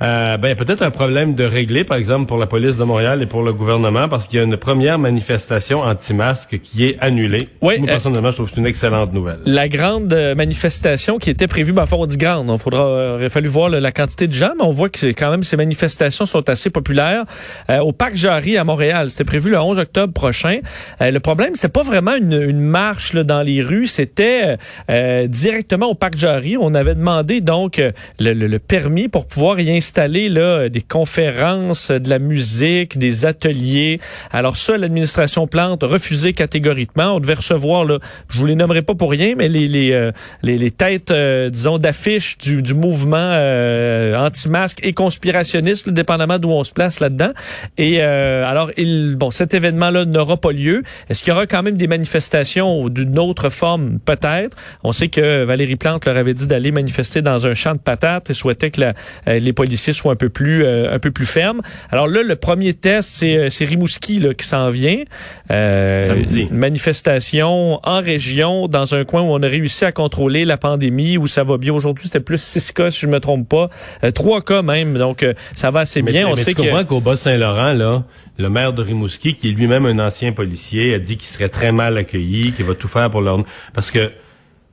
Euh, 0.00 0.36
ben, 0.36 0.54
peut-être 0.54 0.82
un 0.82 0.90
problème 0.90 1.34
de 1.34 1.44
régler, 1.44 1.82
par 1.84 1.96
exemple, 1.96 2.26
pour 2.26 2.38
la 2.38 2.46
police 2.46 2.76
de 2.76 2.84
Montréal 2.84 3.20
et 3.22 3.26
pour 3.26 3.42
le 3.42 3.52
gouvernement, 3.52 4.08
parce 4.08 4.26
qu'il 4.28 4.38
y 4.38 4.40
a 4.40 4.44
une 4.44 4.56
première 4.56 4.98
manifestation 4.98 5.80
anti-masque 5.80 6.60
qui 6.62 6.86
est 6.86 6.96
annulée. 7.00 7.48
Oui, 7.62 7.78
Moi, 7.78 7.88
euh, 7.88 7.92
personnellement, 7.92 8.30
je 8.30 8.36
trouve 8.36 8.48
que 8.48 8.54
c'est 8.54 8.60
une 8.60 8.66
excellente 8.66 9.12
nouvelle. 9.12 9.38
La 9.44 9.68
grande 9.68 10.12
euh, 10.12 10.34
manifestation 10.36 11.18
qui 11.18 11.30
était 11.30 11.48
prévue, 11.48 11.72
ben, 11.72 11.82
enfin, 11.82 11.96
on 11.98 12.06
dit 12.06 12.16
grande, 12.16 12.48
il 12.52 12.58
faudra, 12.58 12.86
euh, 12.86 13.14
aurait 13.16 13.28
fallu 13.28 13.48
voir 13.48 13.68
la 13.70 13.92
quantité 13.92 14.26
de 14.28 14.32
gens, 14.32 14.52
mais 14.56 14.64
on 14.64 14.70
voit 14.70 14.88
que 14.88 14.98
c'est 14.98 15.14
quand 15.14 15.30
même 15.30 15.42
ces 15.42 15.56
manifestations 15.56 16.26
sont 16.26 16.48
assez 16.48 16.70
populaires. 16.70 17.24
Euh, 17.70 17.78
au 17.80 17.92
Parc 17.92 18.14
Jarry 18.16 18.56
à 18.56 18.64
Montréal, 18.64 19.10
c'était 19.10 19.24
prévu 19.24 19.50
le 19.50 19.58
11 19.58 19.78
octobre 19.78 20.12
prochain. 20.12 20.60
Euh, 21.00 21.10
le 21.10 21.20
problème, 21.20 21.52
c'est 21.54 21.72
pas 21.72 21.82
vraiment 21.82 22.14
une, 22.14 22.40
une 22.40 22.60
marche 22.60 23.14
là, 23.14 23.24
dans 23.24 23.42
les 23.42 23.62
rues, 23.62 23.86
c'était 23.88 24.56
euh, 24.90 25.26
directement 25.26 25.86
au 25.86 25.94
Parc 25.94 26.16
Jarry. 26.16 26.56
On 26.56 26.74
avait 26.74 26.94
demandé 26.94 27.40
donc 27.40 27.78
le, 28.20 28.32
le- 28.32 28.46
le 28.46 28.58
permis 28.60 29.08
pour 29.08 29.26
pouvoir 29.26 29.58
y 29.60 29.70
installer 29.88 30.28
là, 30.28 30.68
des 30.68 30.82
conférences, 30.82 31.90
de 31.90 32.10
la 32.10 32.18
musique, 32.18 32.98
des 32.98 33.24
ateliers. 33.24 34.00
Alors 34.30 34.58
ça, 34.58 34.76
l'administration 34.76 35.46
Plante 35.46 35.82
a 35.82 35.86
refusé 35.86 36.34
catégoriquement. 36.34 37.16
On 37.16 37.20
devait 37.20 37.40
recevoir, 37.44 37.86
là, 37.86 37.98
je 38.30 38.38
vous 38.38 38.44
les 38.44 38.54
nommerai 38.54 38.82
pas 38.82 38.94
pour 38.94 39.10
rien, 39.10 39.32
mais 39.34 39.48
les, 39.48 39.66
les, 39.66 39.92
euh, 39.92 40.12
les, 40.42 40.58
les 40.58 40.70
têtes, 40.70 41.10
euh, 41.10 41.48
disons, 41.48 41.78
d'affiches 41.78 42.36
du, 42.36 42.60
du 42.60 42.74
mouvement 42.74 43.16
euh, 43.18 44.12
anti-masque 44.14 44.80
et 44.82 44.92
conspirationniste, 44.92 45.86
là, 45.86 45.92
dépendamment 45.94 46.38
d'où 46.38 46.50
on 46.50 46.64
se 46.64 46.72
place 46.72 47.00
là-dedans. 47.00 47.32
Et 47.78 48.02
euh, 48.02 48.44
alors, 48.44 48.70
il, 48.76 49.16
bon, 49.16 49.30
cet 49.30 49.54
événement-là 49.54 50.04
n'aura 50.04 50.36
pas 50.36 50.52
lieu. 50.52 50.82
Est-ce 51.08 51.22
qu'il 51.22 51.32
y 51.32 51.34
aura 51.34 51.46
quand 51.46 51.62
même 51.62 51.76
des 51.76 51.86
manifestations 51.86 52.90
d'une 52.90 53.18
autre 53.18 53.48
forme? 53.48 54.00
Peut-être. 54.04 54.54
On 54.84 54.92
sait 54.92 55.08
que 55.08 55.44
Valérie 55.44 55.76
Plante 55.76 56.04
leur 56.04 56.18
avait 56.18 56.34
dit 56.34 56.46
d'aller 56.46 56.72
manifester 56.72 57.22
dans 57.22 57.46
un 57.46 57.54
champ 57.54 57.72
de 57.72 57.78
patates 57.78 58.28
et 58.28 58.34
souhaitait 58.34 58.70
que 58.70 58.82
la- 58.82 58.92
euh, 59.28 59.38
les 59.38 59.54
policiers 59.54 59.77
soient 59.78 60.12
un 60.12 60.16
peu 60.16 60.28
plus 60.28 60.64
euh, 60.64 60.94
un 60.94 60.98
peu 60.98 61.10
plus 61.10 61.26
fermes. 61.26 61.60
Alors 61.90 62.08
là, 62.08 62.22
le 62.22 62.36
premier 62.36 62.74
test, 62.74 63.10
c'est 63.10 63.36
euh, 63.36 63.50
c'est 63.50 63.64
Rimouski 63.64 64.18
là, 64.20 64.34
qui 64.34 64.46
s'en 64.46 64.70
vient. 64.70 65.02
Euh, 65.50 66.06
Samedi. 66.06 66.48
une 66.50 66.56
manifestation 66.56 67.80
en 67.82 68.00
région, 68.00 68.68
dans 68.68 68.94
un 68.94 69.04
coin 69.04 69.22
où 69.22 69.26
on 69.26 69.42
a 69.42 69.46
réussi 69.46 69.84
à 69.84 69.92
contrôler 69.92 70.44
la 70.44 70.56
pandémie, 70.56 71.16
où 71.16 71.26
ça 71.26 71.44
va 71.44 71.56
bien. 71.56 71.72
Aujourd'hui, 71.72 72.04
c'était 72.04 72.20
plus 72.20 72.40
six 72.40 72.72
cas, 72.72 72.90
si 72.90 73.00
je 73.00 73.06
me 73.06 73.20
trompe 73.20 73.48
pas. 73.48 73.68
Euh, 74.04 74.10
trois 74.10 74.42
cas 74.42 74.62
même, 74.62 74.98
donc 74.98 75.22
euh, 75.22 75.32
ça 75.54 75.70
va 75.70 75.80
assez 75.80 76.02
Mais, 76.02 76.12
bien. 76.12 76.26
mais 76.26 76.32
on 76.32 76.36
sait 76.36 76.54
tu 76.54 76.56
que... 76.56 76.62
comprends 76.62 76.84
qu'au 76.84 77.00
Bas-Saint-Laurent, 77.00 77.72
là, 77.72 78.04
le 78.38 78.48
maire 78.50 78.72
de 78.72 78.82
Rimouski, 78.82 79.34
qui 79.34 79.48
est 79.48 79.52
lui-même 79.52 79.86
un 79.86 79.98
ancien 79.98 80.32
policier, 80.32 80.94
a 80.94 80.98
dit 80.98 81.16
qu'il 81.16 81.28
serait 81.28 81.48
très 81.48 81.72
mal 81.72 81.96
accueilli, 81.96 82.52
qu'il 82.52 82.64
va 82.64 82.74
tout 82.74 82.88
faire 82.88 83.10
pour 83.10 83.20
leur... 83.20 83.42
Parce 83.74 83.90
que 83.90 84.10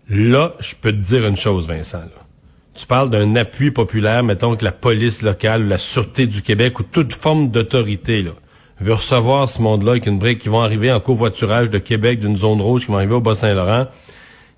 là, 0.09 0.53
je 0.59 0.75
peux 0.79 0.91
te 0.91 0.97
dire 1.01 1.25
une 1.25 1.37
chose, 1.37 1.67
Vincent. 1.67 1.99
Là. 1.99 2.24
Tu 2.75 2.85
parles 2.87 3.09
d'un 3.09 3.35
appui 3.37 3.71
populaire, 3.71 4.21
mettons 4.23 4.55
que 4.55 4.65
la 4.65 4.71
police 4.73 5.21
locale 5.21 5.63
ou 5.63 5.67
la 5.69 5.77
Sûreté 5.77 6.27
du 6.27 6.41
Québec 6.41 6.77
ou 6.79 6.83
toute 6.83 7.13
forme 7.13 7.49
d'autorité 7.49 8.21
là, 8.21 8.31
veut 8.81 8.93
recevoir 8.93 9.47
ce 9.47 9.61
monde-là 9.61 9.91
avec 9.91 10.07
une 10.07 10.19
brique 10.19 10.39
qui 10.39 10.49
vont 10.49 10.61
arriver 10.61 10.91
en 10.91 10.99
covoiturage 10.99 11.69
de 11.69 11.77
Québec 11.77 12.19
d'une 12.19 12.35
zone 12.35 12.61
rouge 12.61 12.81
qui 12.81 12.87
vont 12.87 12.97
arriver 12.97 13.13
au 13.13 13.21
Bas-Saint-Laurent. 13.21 13.87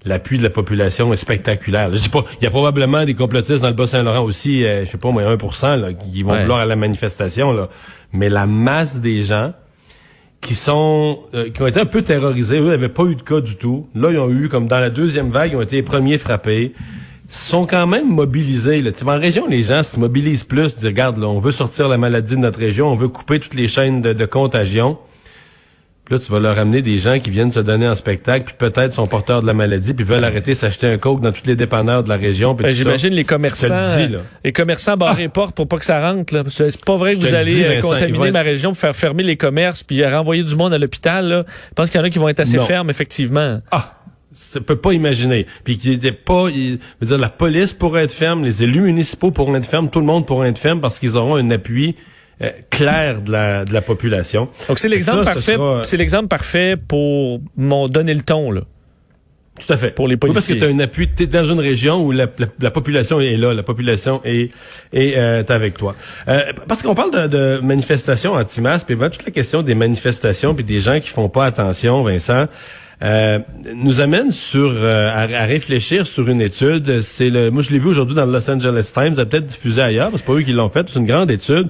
L'appui 0.05 0.39
de 0.39 0.43
la 0.43 0.49
population 0.49 1.13
est 1.13 1.17
spectaculaire. 1.17 1.91
Je 1.93 2.01
dis 2.01 2.09
pas, 2.09 2.23
il 2.41 2.43
y 2.43 2.47
a 2.47 2.49
probablement 2.49 3.05
des 3.05 3.13
complotistes 3.13 3.61
dans 3.61 3.67
le 3.67 3.73
Bas-Saint-Laurent 3.75 4.23
aussi, 4.23 4.63
euh, 4.65 4.85
je 4.85 4.89
sais 4.91 4.97
pas, 4.97 5.11
moi, 5.11 5.23
1%, 5.23 5.75
là, 5.75 5.93
qui 5.93 6.23
vont 6.23 6.31
Ouais. 6.31 6.41
vouloir 6.41 6.59
à 6.59 6.65
la 6.65 6.75
manifestation, 6.75 7.51
là. 7.51 7.69
Mais 8.13 8.29
la 8.29 8.47
masse 8.47 8.99
des 9.01 9.21
gens 9.23 9.53
qui 10.41 10.55
sont, 10.55 11.19
euh, 11.35 11.49
qui 11.49 11.61
ont 11.61 11.67
été 11.67 11.79
un 11.79 11.85
peu 11.85 12.01
terrorisés, 12.03 12.57
eux 12.57 12.69
n'avaient 12.69 12.89
pas 12.89 13.03
eu 13.03 13.15
de 13.15 13.21
cas 13.21 13.41
du 13.41 13.57
tout. 13.57 13.87
Là, 13.93 14.09
ils 14.11 14.17
ont 14.17 14.29
eu, 14.29 14.49
comme 14.49 14.67
dans 14.67 14.79
la 14.79 14.89
deuxième 14.89 15.29
vague, 15.29 15.51
ils 15.51 15.55
ont 15.57 15.61
été 15.61 15.75
les 15.77 15.83
premiers 15.83 16.17
frappés. 16.17 16.73
Sont 17.29 17.65
quand 17.65 17.87
même 17.87 18.07
mobilisés. 18.09 18.81
Là. 18.81 18.91
Tu 18.91 19.03
en 19.03 19.19
région, 19.19 19.47
les 19.47 19.63
gens 19.63 19.83
se 19.83 19.99
mobilisent 19.99 20.43
plus. 20.43 20.75
Disent, 20.75 20.85
regarde, 20.85 21.17
là, 21.17 21.27
on 21.27 21.39
veut 21.39 21.51
sortir 21.51 21.87
la 21.87 21.97
maladie 21.97 22.35
de 22.35 22.41
notre 22.41 22.59
région, 22.59 22.87
on 22.87 22.95
veut 22.95 23.09
couper 23.09 23.39
toutes 23.39 23.53
les 23.55 23.67
chaînes 23.67 24.01
de, 24.01 24.13
de 24.13 24.25
contagion. 24.25 24.97
Puis 26.05 26.15
là, 26.15 26.21
tu 26.25 26.31
vas 26.31 26.39
leur 26.39 26.57
amener 26.57 26.81
des 26.81 26.99
gens 26.99 27.19
qui 27.19 27.29
viennent 27.29 27.51
se 27.51 27.59
donner 27.59 27.85
en 27.85 27.95
spectacle, 27.97 28.45
puis 28.45 28.55
peut-être 28.57 28.93
sont 28.93 29.05
porteurs 29.05 29.41
de 29.41 29.47
la 29.47 29.53
maladie, 29.53 29.93
puis 29.93 30.05
veulent 30.05 30.23
arrêter 30.23 30.55
s'acheter 30.55 30.87
un 30.87 30.97
coke 30.97 31.19
dans 31.19 31.33
tous 31.33 31.45
les 31.45 31.57
dépanneurs 31.57 32.01
de 32.01 32.07
la 32.07 32.15
région. 32.15 32.55
puis 32.55 32.63
Ben. 32.65 32.73
J'imagine 32.73 33.09
les 33.13 33.25
commerçants, 33.25 33.67
le 33.75 34.07
dis, 34.07 34.13
là. 34.13 34.19
les 34.45 34.53
commerçants 34.53 34.95
barrent 34.95 35.17
les 35.17 35.27
portes 35.27 35.53
pour 35.53 35.67
pas 35.67 35.77
que 35.79 35.83
ça 35.83 35.99
rentre. 36.09 36.33
là. 36.33 36.43
C'est 36.47 36.85
pas 36.85 36.95
vrai 36.95 37.15
que 37.15 37.19
vous 37.19 37.25
le 37.25 37.35
allez 37.35 37.55
dis, 37.55 37.61
euh, 37.65 37.73
Vincent, 37.81 37.89
contaminer 37.89 38.27
être- 38.27 38.31
ma 38.33 38.41
région 38.41 38.69
pour 38.71 38.79
faire 38.79 38.95
fermer 38.95 39.23
les 39.23 39.35
commerces 39.35 39.83
puis 39.83 40.05
renvoyer 40.05 40.43
du 40.43 40.55
monde 40.55 40.73
à 40.73 40.77
l'hôpital. 40.77 41.27
là. 41.27 41.43
Je 41.71 41.73
pense 41.75 41.89
qu'il 41.89 41.99
y 41.99 42.01
en 42.01 42.05
a 42.05 42.09
qui 42.09 42.19
vont 42.19 42.29
être 42.29 42.39
assez 42.39 42.55
Non. 42.55 42.63
fermes, 42.65 42.89
effectivement. 42.89 43.59
Ah, 43.71 43.96
ça 44.39 44.61
peut 44.61 44.75
pas 44.75 44.93
imaginer. 44.93 45.45
Puis 45.63 45.77
qu'il 45.77 45.93
était 45.93 46.11
pas, 46.11 46.47
il, 46.49 46.79
je 47.01 47.05
veux 47.05 47.07
dire, 47.07 47.17
la 47.17 47.29
police 47.29 47.73
pourrait 47.73 48.03
être 48.03 48.13
ferme, 48.13 48.43
les 48.43 48.63
élus 48.63 48.81
municipaux 48.81 49.31
pourraient 49.31 49.57
être 49.57 49.65
fermes, 49.67 49.89
tout 49.89 49.99
le 49.99 50.05
monde 50.05 50.25
pourrait 50.25 50.49
être 50.49 50.57
ferme 50.59 50.79
parce 50.79 50.99
qu'ils 50.99 51.17
auront 51.17 51.35
un 51.35 51.49
appui 51.51 51.95
euh, 52.41 52.51
clair 52.69 53.21
de 53.21 53.31
la, 53.31 53.65
de 53.65 53.73
la 53.73 53.81
population. 53.81 54.47
Donc 54.67 54.79
c'est 54.79 54.89
l'exemple 54.89 55.23
parfait. 55.25 55.53
sera- 55.55 55.81
C'est 55.83 55.97
l'exemple 55.97 56.27
parfait 56.27 56.77
pour 56.77 57.41
m'en 57.57 57.87
donner 57.89 58.13
le 58.13 58.21
ton 58.21 58.51
là. 58.51 58.61
Tout 59.59 59.73
à 59.73 59.77
fait. 59.77 59.89
Pour 59.89 60.07
les 60.07 60.13
Oui, 60.13 60.19
parce 60.19 60.33
policiers. 60.33 60.55
que 60.59 60.59
tu 60.65 60.65
as 60.65 60.73
un 60.73 60.79
appui, 60.79 61.09
tu 61.11 61.25
dans 61.25 61.43
une 61.51 61.59
région 61.59 62.05
où 62.05 62.11
la, 62.11 62.27
la- 62.37 62.45
la 62.59 62.69
population 62.69 63.19
est 63.19 63.37
là, 63.37 63.55
la 63.55 63.63
population 63.63 64.21
est, 64.23 64.51
est 64.93 65.17
euh, 65.17 65.43
avec 65.49 65.75
toi. 65.79 65.95
Euh, 66.27 66.53
parce 66.67 66.83
qu'on 66.83 66.93
parle 66.93 67.11
de, 67.11 67.27
de 67.27 67.59
manifestations 67.63 68.33
anti-masques, 68.33 68.85
puis 68.85 68.95
ben, 68.95 69.09
toute 69.09 69.25
la 69.25 69.31
question 69.31 69.63
des 69.63 69.73
manifestations 69.73 70.53
puis 70.53 70.63
des 70.63 70.79
gens 70.79 70.99
qui 70.99 71.09
font 71.09 71.27
pas 71.27 71.45
attention, 71.45 72.03
Vincent, 72.03 72.45
euh, 73.03 73.39
nous 73.75 74.01
amène 74.01 74.31
sur 74.31 74.71
euh, 74.73 75.09
à, 75.09 75.21
à 75.21 75.45
réfléchir 75.45 76.07
sur 76.07 76.27
une 76.29 76.41
étude. 76.41 77.01
C'est 77.01 77.29
le, 77.29 77.51
moi 77.51 77.61
je 77.61 77.71
l'ai 77.71 77.79
vu 77.79 77.87
aujourd'hui 77.87 78.15
dans 78.15 78.25
le 78.25 78.31
Los 78.31 78.49
Angeles 78.49 78.91
Times, 78.93 79.19
a 79.19 79.25
peut-être 79.25 79.45
diffusé 79.45 79.81
ailleurs, 79.81 80.11
c'est 80.13 80.25
pas 80.25 80.33
eux 80.33 80.41
qui 80.41 80.53
l'ont 80.53 80.69
fait. 80.69 80.87
C'est 80.89 80.99
une 80.99 81.05
grande 81.05 81.29
étude 81.29 81.67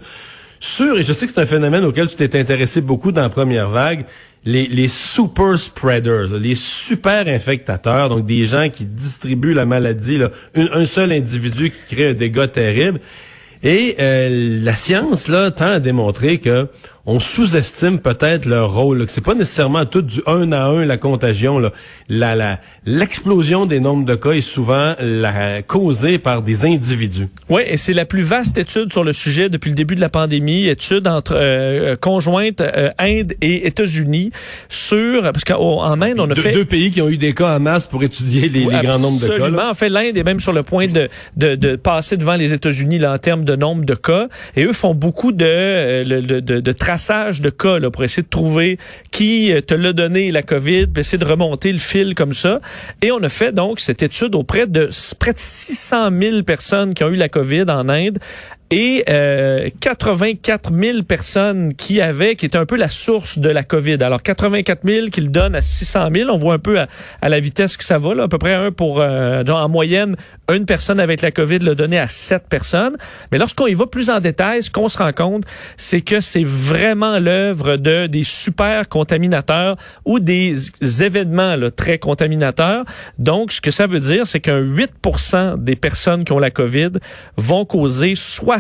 sur, 0.60 0.98
et 0.98 1.04
je 1.04 1.14
sais 1.14 1.28
que 1.28 1.34
c'est 1.34 1.42
un 1.42 1.46
phénomène 1.46 1.84
auquel 1.84 2.08
tu 2.08 2.16
t'es 2.16 2.40
intéressé 2.40 2.82
beaucoup 2.82 3.12
dans 3.12 3.22
la 3.22 3.30
première 3.30 3.70
vague, 3.70 4.06
les, 4.46 4.68
les 4.68 4.88
super 4.88 5.60
spreaders, 5.60 6.34
les 6.40 6.56
super 6.56 7.28
infectateurs, 7.28 8.10
donc 8.10 8.26
des 8.26 8.46
gens 8.46 8.70
qui 8.70 8.86
distribuent 8.86 9.54
la 9.54 9.66
maladie, 9.66 10.18
là, 10.18 10.32
un, 10.56 10.68
un 10.74 10.86
seul 10.86 11.12
individu 11.12 11.72
qui 11.72 11.96
crée 11.96 12.10
un 12.10 12.14
dégât 12.14 12.48
terrible. 12.48 13.00
Et 13.64 13.96
euh, 14.00 14.60
la 14.64 14.76
science 14.76 15.28
là 15.28 15.52
tend 15.52 15.72
à 15.74 15.80
démontrer 15.80 16.38
que 16.38 16.68
on 17.10 17.20
sous-estime 17.20 18.00
peut-être 18.00 18.46
leur 18.46 18.74
rôle, 18.74 19.00
là, 19.00 19.06
que 19.06 19.12
c'est 19.12 19.24
pas 19.24 19.34
nécessairement 19.34 19.86
tout 19.86 20.02
du 20.02 20.20
un 20.28 20.52
à 20.52 20.66
un 20.66 20.86
la 20.86 20.98
contagion. 20.98 21.58
Là. 21.58 21.72
La, 22.10 22.36
la, 22.36 22.60
l'explosion 22.86 23.66
des 23.66 23.80
nombres 23.80 24.06
de 24.06 24.16
cas 24.16 24.32
est 24.32 24.42
souvent 24.42 24.94
la, 25.00 25.62
causée 25.62 26.18
par 26.18 26.42
des 26.42 26.66
individus. 26.66 27.30
Oui, 27.48 27.62
et 27.66 27.78
c'est 27.78 27.94
la 27.94 28.04
plus 28.04 28.24
vaste 28.24 28.58
étude 28.58 28.92
sur 28.92 29.06
le 29.06 29.14
sujet 29.14 29.48
depuis 29.48 29.70
le 29.70 29.76
début 29.76 29.96
de 29.96 30.02
la 30.02 30.10
pandémie, 30.10 30.68
étude 30.68 31.08
entre 31.08 31.34
euh, 31.34 31.94
euh, 31.94 31.96
conjointe 31.96 32.60
euh, 32.60 32.90
Inde 33.00 33.36
et 33.42 33.68
États-Unis 33.68 34.32
sur 34.68 35.24
parce 35.24 35.46
qu'en 35.46 35.84
en 35.84 36.02
Inde 36.02 36.20
on 36.20 36.30
a 36.30 36.34
deux, 36.34 36.42
fait 36.42 36.52
deux 36.52 36.66
pays 36.66 36.92
qui 36.92 37.02
ont 37.02 37.08
eu 37.08 37.18
des 37.18 37.34
cas 37.34 37.56
en 37.56 37.60
masse 37.62 37.88
pour 37.88 38.04
étudier 38.04 38.50
les, 38.50 38.66
Oui, 38.66 38.74
les 38.74 38.86
grands 38.86 39.00
nombres 39.00 39.22
de 39.22 39.28
cas. 39.28 39.34
Absolument. 39.36 39.70
En 39.70 39.74
fait, 39.74 39.88
l'Inde 39.88 40.18
est 40.18 40.24
même 40.24 40.42
sur 40.42 40.52
le 40.52 40.64
point 40.64 40.88
de, 40.88 41.08
de, 41.38 41.56
de 41.56 41.78
passer 41.78 42.18
devant 42.18 42.36
les 42.36 42.52
États-Unis 42.52 43.00
là, 43.00 43.14
en 43.14 43.18
termes 43.18 43.46
de 43.46 43.56
nombre 43.56 43.86
de 43.86 43.96
cas. 43.96 44.28
Et 44.58 44.66
eux 44.66 44.74
font 44.74 44.94
beaucoup 44.94 45.32
de, 45.32 45.46
euh, 45.48 46.04
de, 46.04 46.40
de, 46.42 46.60
de 46.60 46.72
de 46.98 47.50
cas 47.50 47.80
là, 47.80 47.90
pour 47.90 48.04
essayer 48.04 48.24
de 48.24 48.28
trouver 48.28 48.78
qui 49.12 49.52
euh, 49.52 49.62
te 49.62 49.74
l'a 49.74 49.94
donné 49.94 50.32
la 50.32 50.44
COVID, 50.44 50.88
puis 50.88 51.02
essayer 51.02 51.18
de 51.18 51.26
remonter 51.26 51.72
le 51.72 51.80
fil 51.80 52.16
comme 52.16 52.34
ça. 52.34 52.60
Et 53.02 53.12
on 53.12 53.22
a 53.24 53.30
fait 53.30 53.54
donc 53.54 53.80
cette 53.80 54.04
étude 54.04 54.36
auprès 54.36 54.68
de 54.68 54.90
près 55.20 55.34
de 55.34 55.40
600 55.40 56.10
000 56.20 56.44
personnes 56.44 56.94
qui 56.94 57.04
ont 57.04 57.10
eu 57.10 57.16
la 57.16 57.30
COVID 57.30 57.66
en 57.70 57.90
Inde 57.90 58.20
et 58.70 59.06
euh, 59.10 59.70
84 59.80 60.72
000 60.74 61.04
personnes 61.04 61.74
qui 61.74 62.02
avaient, 62.02 62.36
qui 62.36 62.46
étaient 62.46 62.58
un 62.58 62.66
peu 62.66 62.76
la 62.76 62.90
source 62.90 63.40
de 63.40 63.50
la 63.50 63.64
COVID. 63.64 63.98
Alors 64.02 64.22
84 64.22 64.82
000 64.84 65.08
qu'ils 65.08 65.32
donnent 65.32 65.56
à 65.56 65.62
600 65.62 66.10
000, 66.14 66.30
on 66.30 66.38
voit 66.38 66.56
un 66.56 66.60
peu 66.60 66.80
à, 66.80 66.88
à 67.22 67.30
la 67.30 67.40
vitesse 67.40 67.78
que 67.78 67.84
ça 67.86 67.98
va, 67.98 68.14
là, 68.14 68.24
à 68.24 68.28
peu 68.28 68.38
près 68.38 68.54
un 68.54 68.72
pour, 68.72 69.00
euh, 69.00 69.46
genre, 69.46 69.64
en 69.64 69.70
moyenne, 69.70 70.18
une 70.54 70.66
personne 70.66 71.00
avec 71.00 71.22
la 71.22 71.32
COVID 71.32 71.60
l'a 71.60 71.76
donné 71.76 71.98
à 71.98 72.10
sept 72.10 72.44
personnes. 72.50 72.98
Mais 73.32 73.38
lorsqu'on 73.38 73.68
y 73.68 73.74
va 73.74 73.86
plus 73.86 74.10
en 74.10 74.20
détail, 74.20 74.62
ce 74.64 74.70
qu'on 74.70 74.90
se 74.90 74.98
rend 74.98 75.14
compte, 75.14 75.46
c'est 75.78 76.02
que 76.02 76.20
c'est 76.20 76.46
vraiment 76.46 77.20
l'œuvre 77.20 77.78
de 77.78 78.08
des 78.08 78.24
super 78.24 78.90
contaminateurs 78.90 79.78
ou 80.06 80.20
des 80.20 80.56
événements 81.02 81.56
là, 81.56 81.72
très 81.72 82.00
contaminateurs. 82.00 82.84
Donc, 83.18 83.54
ce 83.54 83.62
que 83.62 83.72
ça 83.72 83.88
veut 83.88 84.00
dire, 84.00 84.28
c'est 84.28 84.42
qu'un 84.42 84.62
8% 84.62 85.64
des 85.64 85.76
personnes 85.78 86.26
qui 86.26 86.34
ont 86.34 86.40
la 86.40 86.52
COVID 86.52 86.92
vont 87.38 87.64
causer 87.64 88.16
60 88.16 88.57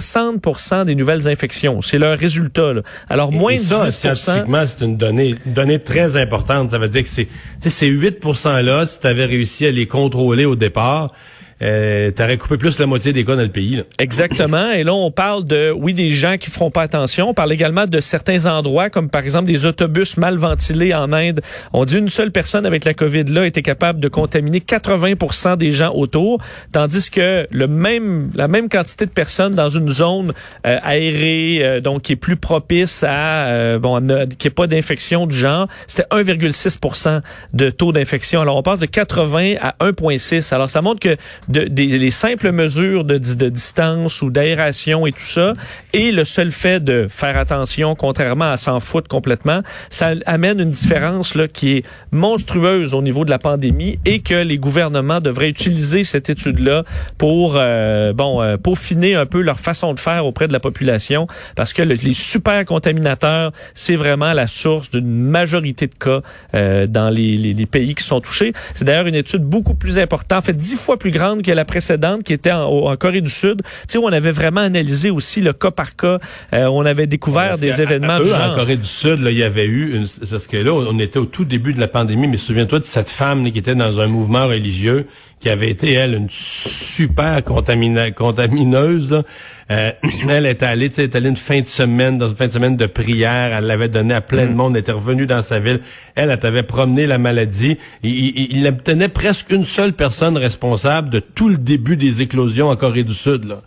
des 0.86 0.96
nouvelles 0.96 1.28
infections. 1.28 1.82
C'est 1.82 1.98
leur 1.98 2.18
résultat. 2.18 2.74
Là. 2.74 2.82
Alors, 3.10 3.32
moins 3.32 3.54
Et 3.54 3.58
de 3.58 3.62
ça, 3.62 3.86
10 3.86 3.92
scientifiquement, 3.92 4.64
c'est 4.66 4.86
une 4.86 4.98
donnée, 4.98 5.36
une 5.46 5.54
donnée 5.54 5.80
très 5.80 6.18
importante. 6.18 6.72
Ça 6.72 6.78
veut 6.78 6.90
dire 6.90 7.04
que 7.04 7.10
c'est, 7.10 7.28
ces 7.62 7.90
8% 7.90 8.62
là, 8.62 8.86
si 8.86 9.00
tu 9.00 9.08
avais 9.08 9.26
réussi 9.26 9.66
à 9.66 9.72
les 9.72 9.88
contrôler 9.88 10.46
au 10.46 10.56
départ, 10.56 11.14
euh, 11.62 12.12
t'aurais 12.12 12.38
coupé 12.38 12.58
plus 12.58 12.80
la 12.80 12.86
moitié 12.86 13.13
des 13.13 13.26
cas 13.26 13.36
dans 13.36 13.41
le 13.41 13.48
pays. 13.50 13.78
Là. 13.78 13.84
Exactement. 14.00 14.72
Et 14.72 14.84
là, 14.84 14.93
on 14.93 15.12
parle 15.12 15.46
de, 15.46 15.72
oui, 15.72 15.93
des 15.93 16.12
gens 16.12 16.38
qui 16.38 16.52
feront 16.52 16.72
pas 16.72 16.84
attention. 16.84 17.30
On 17.30 17.34
parle 17.34 17.52
également 17.52 17.88
de 17.88 18.00
certains 18.00 18.46
endroits, 18.46 18.89
comme 18.89 19.10
par 19.10 19.24
exemple 19.24 19.48
des 19.48 19.65
autobus 19.65 20.17
mal 20.17 20.38
ventilés 20.38 20.93
en 20.93 21.12
Inde. 21.13 21.41
On 21.74 21.86
dit 21.86 21.98
une 21.98 22.10
seule 22.10 22.32
personne 22.32 22.65
avec 22.65 22.86
la 22.86 22.93
COVID-là 22.93 23.46
était 23.46 23.62
capable 23.62 24.00
de 24.00 24.08
contaminer 24.08 24.60
80% 24.60 25.58
des 25.58 25.72
gens 25.72 25.93
autour, 25.93 26.41
tandis 26.72 27.10
que 27.10 27.48
le 27.52 27.67
même, 27.67 28.30
la 28.36 28.48
même 28.48 28.70
quantité 28.70 29.06
de 29.06 29.12
personnes 29.12 29.54
dans 29.54 29.70
une 29.70 29.89
zone 29.89 30.34
euh, 30.65 30.78
aérée, 30.84 31.60
euh, 31.62 31.80
donc 31.82 32.04
qui 32.04 32.13
est 32.13 32.17
plus 32.17 32.36
propice 32.36 33.04
à, 33.04 33.48
euh, 33.48 33.80
bon, 33.80 34.06
qui 34.38 34.48
est 34.48 34.52
pas 34.52 34.67
d'infection 34.67 35.26
du 35.26 35.36
genre, 35.36 35.67
c'était 35.88 36.08
1,6% 36.12 37.22
de 37.54 37.70
taux 37.70 37.91
d'infection. 37.91 38.41
Alors, 38.41 38.58
on 38.58 38.63
passe 38.63 38.80
de 38.80 38.86
80 38.86 39.56
à 39.62 39.76
1,6. 39.80 40.54
Alors, 40.54 40.70
ça 40.70 40.82
montre 40.82 41.00
que 41.00 41.17
de, 41.50 41.62
les 41.62 42.12
simples 42.12 42.52
mesures 42.52 43.04
de, 43.04 43.18
de 43.18 43.50
distance 43.50 44.22
ou 44.22 44.30
d'aération 44.30 45.08
et 45.08 45.12
tout 45.12 45.22
ça, 45.22 45.54
et 45.94 46.12
le 46.12 46.26
seul 46.26 46.52
fait 46.52 46.84
de 46.84 47.08
faire 47.10 47.38
attention, 47.38 47.96
contrairement 47.96 48.52
à 48.52 48.58
s'en 48.58 48.80
foutre 48.80 49.08
complètement, 49.08 49.62
ça 49.90 50.14
amène 50.26 50.60
une 50.60 50.72
différence 50.72 51.36
là 51.36 51.48
qui 51.48 51.78
est 51.78 51.86
monstrueuse 52.12 52.94
au 52.94 53.02
niveau 53.02 53.26
de 53.26 53.30
la 53.30 53.40
pandémie 53.40 54.00
et 54.06 54.20
que 54.20 54.36
les 54.36 54.58
gouvernements 54.58 55.22
devraient 55.22 55.50
utiliser 55.50 56.04
cette 56.04 56.30
étude-là 56.30 56.84
pour 57.18 57.56
euh, 57.56 58.14
bon 58.14 58.42
euh, 58.42 58.58
peaufiner 58.58 59.16
un 59.16 59.26
peu 59.26 59.42
leur 59.42 59.60
façon 59.60 59.94
de 59.94 60.00
faire 60.00 60.26
auprès 60.26 60.48
de 60.48 60.54
la 60.54 60.60
population, 60.60 61.28
parce 61.56 61.74
que 61.74 61.82
le, 61.82 61.96
les 61.96 62.14
super 62.14 62.64
contaminateurs, 62.66 63.52
c'est 63.74 63.96
vraiment 63.96 64.34
la 64.34 64.48
source 64.48 64.90
d'une 64.90 65.08
majorité 65.08 65.88
de 65.88 65.96
cas 65.96 66.22
euh, 66.54 66.88
dans 66.88 67.10
les, 67.10 67.38
les, 67.38 67.54
les 67.54 67.66
pays 67.66 67.96
qui 67.96 68.04
sont 68.04 68.22
touchés. 68.22 68.54
C'est 68.76 68.86
d'ailleurs 68.86 69.08
une 69.08 69.16
étude 69.16 69.44
beaucoup 69.44 69.76
plus 69.76 69.98
importante, 69.98 70.40
en 70.40 70.42
fait 70.42 70.58
dix 70.58 70.76
fois 70.76 70.98
plus 70.98 71.12
grande 71.12 71.37
que 71.41 71.52
la 71.52 71.65
précédente 71.65 72.23
qui 72.23 72.34
était 72.34 72.52
en, 72.52 72.63
en 72.67 72.95
Corée 72.95 73.21
du 73.21 73.30
Sud, 73.30 73.62
tu 73.63 73.69
sais, 73.88 73.97
où 73.97 74.06
on 74.06 74.12
avait 74.12 74.32
vraiment 74.32 74.62
analysé 74.62 75.10
aussi 75.10 75.41
le 75.41 75.54
cas 75.54 75.71
par 75.71 75.95
cas, 75.95 76.19
euh, 76.54 76.65
on 76.67 76.86
avait 76.86 77.08
découvert 77.08 77.50
Parce 77.50 77.60
des 77.62 77.82
événements 77.82 78.13
à- 78.13 78.19
du 78.19 78.23
eux, 78.30 78.34
genre. 78.34 78.52
En 78.54 78.56
Corée 78.56 78.78
du 78.78 78.86
Sud, 78.86 79.21
là, 79.21 79.32
il 79.32 79.38
y 79.38 79.43
avait 79.43 79.65
eu 79.65 79.95
une, 79.95 80.08
parce 80.30 80.47
que 80.47 80.58
là, 80.58 80.73
on 80.73 81.00
était 81.00 81.19
au 81.19 81.26
tout 81.26 81.45
début 81.45 81.73
de 81.73 81.80
la 81.80 81.88
pandémie, 81.88 82.28
mais 82.28 82.38
souviens-toi 82.38 82.80
de 82.80 82.84
cette 82.84 83.10
femme 83.10 83.43
là, 83.43 83.52
qui 83.52 83.60
était 83.60 83.76
dans 83.76 84.00
un 84.00 84.08
mouvement 84.08 84.47
religieux, 84.47 85.08
qui 85.39 85.50
avait 85.50 85.69
été 85.69 85.93
elle 85.93 86.15
une 86.15 86.30
super 86.30 87.39
contamina- 87.41 88.12
contamineuse. 88.12 89.12
là. 89.12 89.23
Euh, 89.69 89.91
elle 90.30 90.45
était 90.47 90.65
allée, 90.65 90.89
tu 90.89 90.95
sais, 90.95 91.02
elle 91.02 91.08
était 91.08 91.17
allée 91.17 91.30
une 91.30 91.36
fin 91.36 91.62
de 91.62 91.67
semaine 91.67 92.17
dans 92.17 92.28
une 92.30 92.36
fin 92.36 92.47
de 92.47 92.52
semaine 92.52 92.76
de 92.76 92.86
prière. 92.88 93.52
Elle 93.56 93.65
l'avait 93.65 93.89
donné 93.89 94.13
à 94.15 94.21
plein 94.21 94.47
de 94.47 94.54
monde. 94.54 94.76
Elle 94.76 94.82
était 94.82 94.91
revenue 94.93 95.28
dans 95.28 95.41
sa 95.43 95.60
ville. 95.60 95.82
Elle, 96.15 96.32
elle 96.32 96.39
t'avait 96.39 96.63
promené 96.63 97.06
la 97.06 97.17
maladie. 97.19 97.78
Il, 98.02 98.12
il, 98.12 98.58
il 98.58 98.67
obtenait 98.67 99.10
presque 99.10 99.52
une 99.52 99.63
seule 99.63 99.93
personne 99.93 100.38
responsable 100.38 101.10
de 101.12 101.19
tout 101.19 101.50
le 101.50 101.58
début 101.58 101.97
des 101.97 102.21
éclosions 102.23 102.69
en 102.69 102.76
Corée 102.76 103.04
du 103.04 103.13
Sud. 103.13 103.43
Là. 103.45 103.62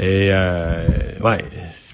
Et 0.00 0.28
euh, 0.30 0.84
ouais. 1.22 1.44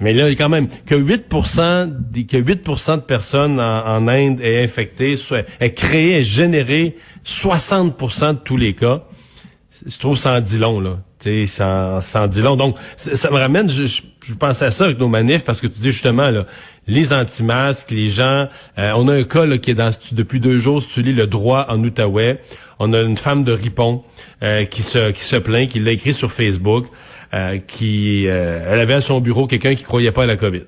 Mais 0.00 0.12
là, 0.12 0.28
quand 0.36 0.48
même, 0.48 0.68
que 0.86 0.94
8%, 0.94 1.90
des- 2.12 2.24
que 2.24 2.36
8% 2.36 2.96
de 2.98 3.00
personnes 3.00 3.58
en, 3.58 3.84
en 3.96 4.06
Inde 4.06 4.38
aient 4.40 4.62
infecté, 4.62 5.16
soit, 5.16 5.44
aient 5.58 5.72
créé, 5.72 6.18
aient 6.18 6.22
généré 6.22 6.94
60% 7.26 8.34
de 8.34 8.38
tous 8.44 8.56
les 8.56 8.74
cas, 8.74 9.02
je 9.86 9.98
trouve 9.98 10.18
en 10.26 10.40
dit 10.40 10.58
long, 10.58 10.80
là. 10.80 10.98
Tu 11.18 11.46
sais, 11.46 11.56
ça 11.56 12.00
en 12.14 12.26
dit 12.26 12.40
long. 12.40 12.56
Donc, 12.56 12.76
ça, 12.96 13.30
me 13.30 13.36
ramène, 13.36 13.68
je, 13.68 13.86
je, 13.86 14.34
pensais 14.34 14.66
à 14.66 14.70
ça 14.70 14.84
avec 14.84 14.98
nos 14.98 15.08
manifs, 15.08 15.44
parce 15.44 15.60
que 15.60 15.66
tu 15.66 15.78
dis 15.78 15.90
justement, 15.90 16.30
là, 16.30 16.46
les 16.86 17.12
anti-masques, 17.12 17.90
les 17.90 18.08
gens, 18.10 18.48
euh, 18.78 18.92
on 18.96 19.08
a 19.08 19.14
un 19.14 19.24
cas 19.24 19.44
là, 19.44 19.58
qui 19.58 19.72
est 19.72 19.74
dans, 19.74 19.90
depuis 20.12 20.40
deux 20.40 20.58
jours, 20.58 20.82
si 20.82 20.88
tu 20.88 21.02
lis 21.02 21.12
le 21.12 21.26
droit 21.26 21.66
en 21.68 21.82
Outaouais, 21.82 22.40
on 22.78 22.92
a 22.92 23.00
une 23.00 23.16
femme 23.16 23.44
de 23.44 23.52
Ripon 23.52 24.04
euh, 24.42 24.64
qui 24.64 24.82
se 24.82 25.10
qui 25.10 25.24
se 25.24 25.36
plaint, 25.36 25.68
qui 25.68 25.80
l'a 25.80 25.92
écrit 25.92 26.14
sur 26.14 26.32
Facebook, 26.32 26.86
euh, 27.34 27.58
qui 27.58 28.26
euh, 28.28 28.70
elle 28.72 28.80
avait 28.80 28.94
à 28.94 29.00
son 29.00 29.20
bureau 29.20 29.46
quelqu'un 29.46 29.74
qui 29.74 29.84
croyait 29.84 30.12
pas 30.12 30.22
à 30.24 30.26
la 30.26 30.36
COVID. 30.36 30.62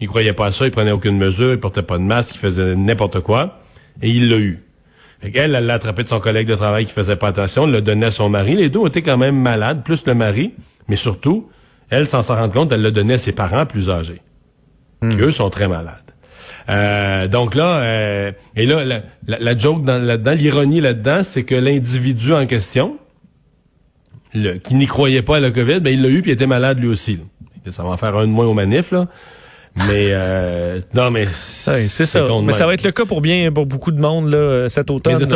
Il 0.00 0.08
croyait 0.08 0.32
pas 0.32 0.46
à 0.46 0.52
ça, 0.52 0.64
il 0.64 0.70
prenait 0.70 0.90
aucune 0.90 1.18
mesure, 1.18 1.52
il 1.52 1.58
portait 1.58 1.82
pas 1.82 1.98
de 1.98 2.02
masque, 2.02 2.34
il 2.34 2.38
faisait 2.38 2.74
n'importe 2.74 3.20
quoi, 3.20 3.60
et 4.00 4.08
il 4.08 4.30
l'a 4.30 4.38
eu. 4.38 4.64
Fait 5.20 5.32
elle 5.36 5.52
l'a 5.52 5.74
attrapé 5.74 6.02
de 6.02 6.08
son 6.08 6.20
collègue 6.20 6.46
de 6.48 6.54
travail 6.54 6.86
qui 6.86 6.92
faisait 6.92 7.16
pas 7.16 7.28
attention, 7.28 7.64
elle 7.64 7.72
l'a 7.72 7.80
donné 7.80 8.06
à 8.06 8.10
son 8.10 8.28
mari. 8.28 8.54
Les 8.54 8.70
deux 8.70 8.86
été 8.86 9.02
quand 9.02 9.18
même 9.18 9.36
malades, 9.36 9.82
plus 9.84 10.04
le 10.06 10.14
mari, 10.14 10.54
mais 10.88 10.96
surtout, 10.96 11.50
elle, 11.90 12.06
sans 12.06 12.22
s'en 12.22 12.36
rendre 12.36 12.52
compte, 12.54 12.72
elle 12.72 12.82
l'a 12.82 12.90
donné 12.90 13.14
à 13.14 13.18
ses 13.18 13.32
parents 13.32 13.66
plus 13.66 13.90
âgés, 13.90 14.22
qui 15.02 15.16
eux 15.20 15.30
sont 15.30 15.50
très 15.50 15.68
malades. 15.68 15.96
Euh, 16.68 17.26
donc 17.26 17.54
là, 17.54 17.78
euh, 17.78 18.32
et 18.54 18.64
là, 18.64 18.84
la, 18.84 19.02
la, 19.26 19.38
la 19.40 19.56
joke 19.56 19.84
dans, 19.84 20.02
là-dedans, 20.02 20.32
l'ironie 20.32 20.80
là-dedans, 20.80 21.22
c'est 21.22 21.42
que 21.42 21.54
l'individu 21.54 22.32
en 22.32 22.46
question, 22.46 22.96
le, 24.34 24.54
qui 24.54 24.74
n'y 24.74 24.86
croyait 24.86 25.22
pas 25.22 25.36
à 25.36 25.40
la 25.40 25.50
COVID, 25.50 25.80
ben 25.80 25.92
il 25.92 26.02
l'a 26.02 26.08
eu 26.08 26.22
puis 26.22 26.30
il 26.30 26.34
était 26.34 26.46
malade 26.46 26.78
lui 26.78 26.88
aussi. 26.88 27.16
là. 27.16 27.72
Ça 27.72 27.82
va 27.82 27.90
en 27.90 27.96
faire 27.96 28.16
un 28.16 28.26
de 28.26 28.32
moins 28.32 28.46
au 28.46 28.54
manif, 28.54 28.92
là. 28.92 29.06
Mais 29.76 30.08
euh, 30.10 30.80
non, 30.94 31.10
mais 31.10 31.26
Ouais, 31.66 31.86
c'est 31.88 32.06
ça. 32.06 32.26
Mais 32.42 32.52
ça 32.52 32.66
va 32.66 32.74
être 32.74 32.82
le 32.82 32.90
cas 32.90 33.04
pour 33.04 33.20
bien 33.20 33.52
pour 33.52 33.66
beaucoup 33.66 33.92
de 33.92 34.00
monde 34.00 34.30
là, 34.30 34.68
cet 34.68 34.90
automne. 34.90 35.26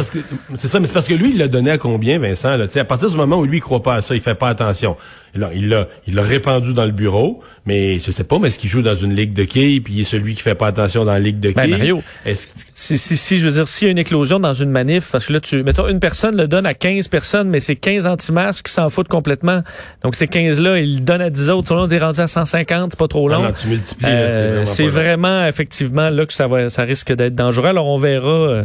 C'est 0.56 0.68
ça, 0.68 0.80
mais 0.80 0.86
c'est 0.86 0.92
parce 0.92 1.06
que 1.06 1.14
lui, 1.14 1.30
il 1.30 1.38
l'a 1.38 1.48
donné 1.48 1.70
à 1.70 1.78
combien, 1.78 2.18
Vincent? 2.18 2.56
Là, 2.56 2.66
Tu 2.66 2.72
sais, 2.74 2.80
à 2.80 2.84
partir 2.84 3.10
du 3.10 3.16
moment 3.16 3.36
où 3.36 3.44
lui, 3.44 3.58
il 3.58 3.60
croit 3.60 3.82
pas 3.82 3.96
à 3.96 4.02
ça, 4.02 4.14
il 4.14 4.20
fait 4.20 4.34
pas 4.34 4.48
attention. 4.48 4.96
Là, 5.34 5.50
il 5.54 5.68
l'a 5.68 5.86
il 6.06 6.14
l'a 6.14 6.22
répandu 6.22 6.74
dans 6.74 6.84
le 6.84 6.92
bureau, 6.92 7.42
mais 7.66 7.98
je 7.98 8.10
sais 8.10 8.24
pas, 8.24 8.38
mais 8.38 8.48
est-ce 8.48 8.58
qu'il 8.58 8.68
joue 8.68 8.82
dans 8.82 8.94
une 8.94 9.14
ligue 9.14 9.32
de 9.32 9.44
quilles, 9.44 9.80
puis 9.80 9.94
il 9.94 10.00
est 10.02 10.04
celui 10.04 10.34
qui 10.34 10.42
fait 10.42 10.54
pas 10.54 10.66
attention 10.66 11.04
dans 11.04 11.12
la 11.12 11.18
ligue 11.18 11.40
de 11.40 11.50
Ben, 11.52 11.62
quilles? 11.62 11.70
Mario, 11.70 12.02
Est-ce 12.26 12.46
que- 12.46 12.52
Si, 12.74 12.98
si, 12.98 13.16
si, 13.16 13.38
je 13.38 13.46
veux 13.46 13.52
dire, 13.52 13.66
s'il 13.68 13.86
y 13.86 13.88
a 13.88 13.92
une 13.92 13.98
éclosion 13.98 14.38
dans 14.40 14.52
une 14.52 14.70
manif, 14.70 15.10
parce 15.12 15.26
que 15.26 15.32
là, 15.32 15.40
tu, 15.40 15.62
mettons, 15.62 15.88
une 15.88 16.00
personne 16.00 16.36
le 16.36 16.46
donne 16.48 16.66
à 16.66 16.74
15 16.74 17.08
personnes, 17.08 17.48
mais 17.48 17.60
c'est 17.60 17.76
15 17.76 18.06
anti-masques 18.06 18.66
qui 18.66 18.72
s'en 18.72 18.88
foutent 18.90 19.08
complètement. 19.08 19.62
Donc, 20.02 20.14
ces 20.16 20.26
15-là, 20.26 20.78
ils 20.78 20.96
le 20.96 21.00
donnent 21.00 21.22
à 21.22 21.30
10 21.30 21.48
autres. 21.50 21.74
On 21.74 21.88
est 21.88 21.98
rendu 21.98 22.20
à 22.20 22.26
150, 22.26 22.90
c'est 22.92 22.98
pas 22.98 23.08
trop 23.08 23.28
Ah 23.30 23.34
long. 23.36 23.42
non, 23.44 23.52
tu 23.52 23.68
multiplies, 23.68 24.04
Euh, 24.06 24.64
c'est 24.66 24.86
vraiment, 24.86 25.46
effectivement, 25.46 26.10
là 26.10 26.26
que 26.26 26.32
ça 26.34 26.46
va, 26.46 26.68
ça 26.70 26.82
risque 26.82 27.12
d'être 27.12 27.34
dangereux. 27.34 27.68
Alors, 27.68 27.86
on 27.86 27.96
verra 27.96 28.28
euh, 28.28 28.64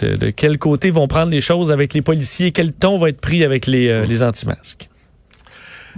de, 0.00 0.16
de 0.16 0.30
quel 0.30 0.58
côté 0.58 0.90
vont 0.90 1.06
prendre 1.08 1.30
les 1.30 1.40
choses 1.40 1.70
avec 1.70 1.94
les 1.94 2.02
policiers, 2.02 2.50
quel 2.50 2.72
ton 2.74 2.98
va 2.98 3.08
être 3.08 3.20
pris 3.20 3.44
avec 3.44 3.66
les, 3.66 3.88
euh, 3.88 4.04
les 4.04 4.22
anti-masques. 4.22 4.88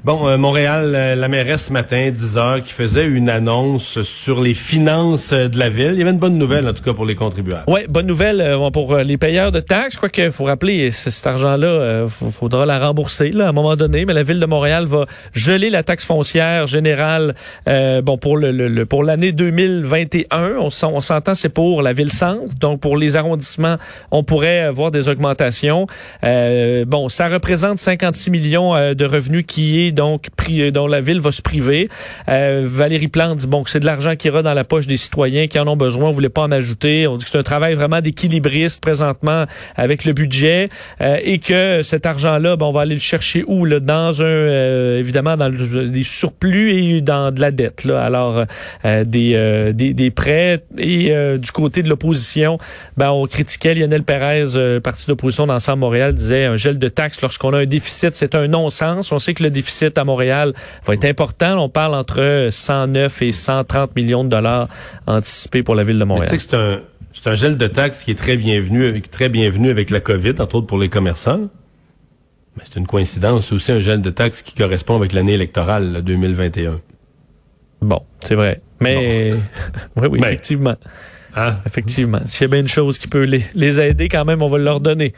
Bon, 0.04 0.28
euh, 0.28 0.36
Montréal, 0.36 0.92
euh, 0.94 1.14
la 1.16 1.26
mairesse 1.26 1.64
ce 1.66 1.72
matin, 1.72 2.10
10 2.12 2.36
heures, 2.36 2.62
qui 2.62 2.72
faisait 2.72 3.06
une 3.06 3.28
annonce 3.28 4.02
sur 4.02 4.40
les 4.40 4.54
finances 4.54 5.30
euh, 5.32 5.48
de 5.48 5.58
la 5.58 5.68
ville. 5.68 5.92
Il 5.94 5.98
y 5.98 6.02
avait 6.02 6.10
une 6.12 6.18
bonne 6.18 6.38
nouvelle, 6.38 6.68
en 6.68 6.72
tout 6.74 6.82
cas, 6.82 6.92
pour 6.92 7.06
les 7.06 7.16
contribuables. 7.16 7.64
Ouais, 7.66 7.86
bonne 7.88 8.06
nouvelle 8.06 8.56
pour 8.72 8.94
les 8.98 9.16
payeurs 9.16 9.50
de 9.52 9.58
taxes. 9.60 9.96
Quoi 9.96 10.08
qu'il 10.10 10.30
faut 10.30 10.44
rappeler, 10.44 10.90
cet 10.92 11.26
argent-là, 11.26 12.04
f- 12.04 12.30
faudra 12.30 12.66
la 12.66 12.78
rembourser 12.78 13.30
là, 13.32 13.46
à 13.46 13.48
un 13.48 13.52
moment 13.52 13.74
donné. 13.74 14.04
Mais 14.04 14.12
la 14.12 14.22
ville 14.22 14.38
de 14.38 14.46
Montréal 14.46 14.84
va 14.84 15.06
geler 15.32 15.70
la 15.70 15.82
taxe 15.82 16.04
foncière 16.04 16.66
générale. 16.66 17.34
bon, 17.66 18.18
pour 18.18 18.36
le, 18.36 18.52
le- 18.52 18.68
le- 18.68 18.86
pour 18.86 19.02
l'année 19.02 19.32
2021, 19.32 20.56
on, 20.60 20.70
s'en- 20.70 20.92
on 20.92 21.00
s'entend, 21.00 21.34
c'est 21.34 21.48
pour 21.48 21.82
la 21.82 21.92
ville 21.92 22.12
centre. 22.12 22.54
Donc 22.60 22.80
pour 22.80 22.96
les 22.96 23.16
arrondissements, 23.16 23.76
on 24.10 24.22
pourrait 24.22 24.60
avoir 24.60 24.90
des 24.90 25.08
augmentations. 25.08 25.86
Bon, 26.22 27.08
ça 27.08 27.28
représente 27.28 27.78
56 27.78 28.30
millions 28.30 28.72
de 28.94 29.04
revenus 29.04 29.44
qui 29.48 29.85
est 29.85 29.85
donc 29.92 30.28
pris, 30.36 30.72
dont 30.72 30.86
la 30.86 31.00
ville 31.00 31.20
va 31.20 31.32
se 31.32 31.42
priver. 31.42 31.88
Euh, 32.28 32.62
Valérie 32.64 33.08
Plante 33.08 33.38
dit 33.38 33.46
bon 33.46 33.62
que 33.62 33.70
c'est 33.70 33.80
de 33.80 33.86
l'argent 33.86 34.16
qui 34.16 34.28
ira 34.28 34.42
dans 34.42 34.54
la 34.54 34.64
poche 34.64 34.86
des 34.86 34.96
citoyens 34.96 35.46
qui 35.46 35.58
en 35.58 35.66
ont 35.68 35.76
besoin. 35.76 36.08
On 36.08 36.12
voulait 36.12 36.28
pas 36.28 36.42
en 36.42 36.52
ajouter. 36.52 37.06
On 37.06 37.16
dit 37.16 37.24
que 37.24 37.30
c'est 37.30 37.38
un 37.38 37.42
travail 37.42 37.74
vraiment 37.74 38.00
d'équilibriste 38.00 38.80
présentement 38.80 39.44
avec 39.76 40.04
le 40.04 40.12
budget 40.12 40.68
euh, 41.00 41.18
et 41.22 41.38
que 41.38 41.82
cet 41.82 42.06
argent-là, 42.06 42.56
ben, 42.56 42.66
on 42.66 42.72
va 42.72 42.82
aller 42.82 42.94
le 42.94 43.00
chercher 43.00 43.44
où 43.46 43.64
là? 43.64 43.80
Dans 43.80 44.22
un 44.22 44.24
euh, 44.24 44.98
évidemment 44.98 45.36
dans 45.36 45.48
le- 45.48 45.88
des 45.88 46.02
surplus 46.02 46.70
et 46.72 47.00
dans 47.00 47.32
de 47.32 47.40
la 47.40 47.50
dette. 47.50 47.84
Là. 47.84 48.02
Alors 48.02 48.44
euh, 48.84 49.04
des, 49.04 49.32
euh, 49.34 49.72
des 49.72 49.92
des 49.94 50.10
prêts 50.10 50.62
et 50.78 51.12
euh, 51.12 51.36
du 51.38 51.50
côté 51.52 51.82
de 51.82 51.88
l'opposition, 51.88 52.58
ben 52.96 53.10
on 53.10 53.26
critiquait 53.26 53.74
Lionel 53.74 54.02
Pérez, 54.02 54.56
euh, 54.56 54.80
parti 54.80 55.06
d'opposition 55.06 55.46
d'Ensemble 55.46 55.80
Montréal, 55.80 56.14
disait 56.14 56.44
un 56.46 56.56
gel 56.56 56.78
de 56.78 56.88
taxes 56.88 57.20
lorsqu'on 57.22 57.52
a 57.52 57.58
un 57.58 57.66
déficit, 57.66 58.14
c'est 58.14 58.34
un 58.34 58.48
non-sens. 58.48 59.12
On 59.12 59.18
sait 59.18 59.34
que 59.34 59.42
le 59.42 59.50
déficit 59.50 59.75
à 59.96 60.04
Montréal 60.04 60.52
va 60.84 60.94
être 60.94 61.04
important. 61.04 61.58
On 61.62 61.68
parle 61.68 61.94
entre 61.94 62.48
109 62.50 63.22
et 63.22 63.32
130 63.32 63.94
millions 63.96 64.24
de 64.24 64.28
dollars 64.30 64.68
anticipés 65.06 65.62
pour 65.62 65.74
la 65.74 65.82
ville 65.84 65.98
de 65.98 66.04
Montréal. 66.04 66.28
Tu 66.30 66.38
sais 66.38 66.44
que 66.46 66.50
c'est 66.50 66.56
un, 66.56 66.80
c'est 67.12 67.30
un 67.30 67.34
gel 67.34 67.56
de 67.56 67.66
taxes 67.66 68.02
qui 68.02 68.10
est 68.10 68.14
très 68.18 68.36
bienvenu, 68.36 68.86
avec- 68.86 69.10
très 69.10 69.28
bienvenu 69.28 69.70
avec 69.70 69.90
la 69.90 70.00
COVID, 70.00 70.34
entre 70.38 70.56
autres 70.56 70.66
pour 70.66 70.78
les 70.78 70.88
commerçants. 70.88 71.48
Mais 72.56 72.62
c'est 72.64 72.76
une 72.78 72.86
coïncidence, 72.86 73.48
c'est 73.48 73.54
aussi 73.54 73.72
un 73.72 73.80
gel 73.80 74.00
de 74.00 74.10
taxes 74.10 74.42
qui 74.42 74.54
correspond 74.54 74.96
avec 74.96 75.12
l'année 75.12 75.34
électorale, 75.34 75.92
là, 75.92 76.00
2021. 76.00 76.80
Bon, 77.82 78.00
c'est 78.24 78.34
vrai. 78.34 78.62
Mais 78.80 79.32
oui, 79.96 80.08
oui, 80.10 80.18
Mais- 80.20 80.28
effectivement. 80.28 80.76
Hein? 81.38 81.58
Effectivement. 81.66 82.20
S'il 82.24 82.42
y 82.42 82.44
a 82.46 82.48
bien 82.48 82.60
une 82.60 82.68
chose 82.68 82.96
qui 82.98 83.08
peut 83.08 83.24
les, 83.24 83.44
les 83.54 83.78
aider, 83.78 84.08
quand 84.08 84.24
même, 84.24 84.40
on 84.40 84.48
va 84.48 84.56
leur 84.56 84.80
donner. 84.80 85.12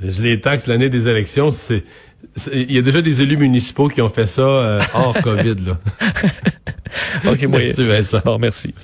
Les 0.00 0.40
taxes 0.40 0.66
l'année 0.66 0.88
des 0.88 1.06
élections, 1.06 1.50
c'est 1.50 1.84
il 2.52 2.72
y 2.72 2.78
a 2.78 2.82
déjà 2.82 3.02
des 3.02 3.22
élus 3.22 3.36
municipaux 3.36 3.88
qui 3.88 4.00
ont 4.00 4.08
fait 4.08 4.26
ça 4.26 4.42
euh, 4.42 4.80
hors 4.94 5.16
COVID. 5.22 5.56
Là. 5.66 5.78
OK, 7.26 7.42
moi. 7.44 7.60
Bon, 8.24 8.38
merci. 8.38 8.74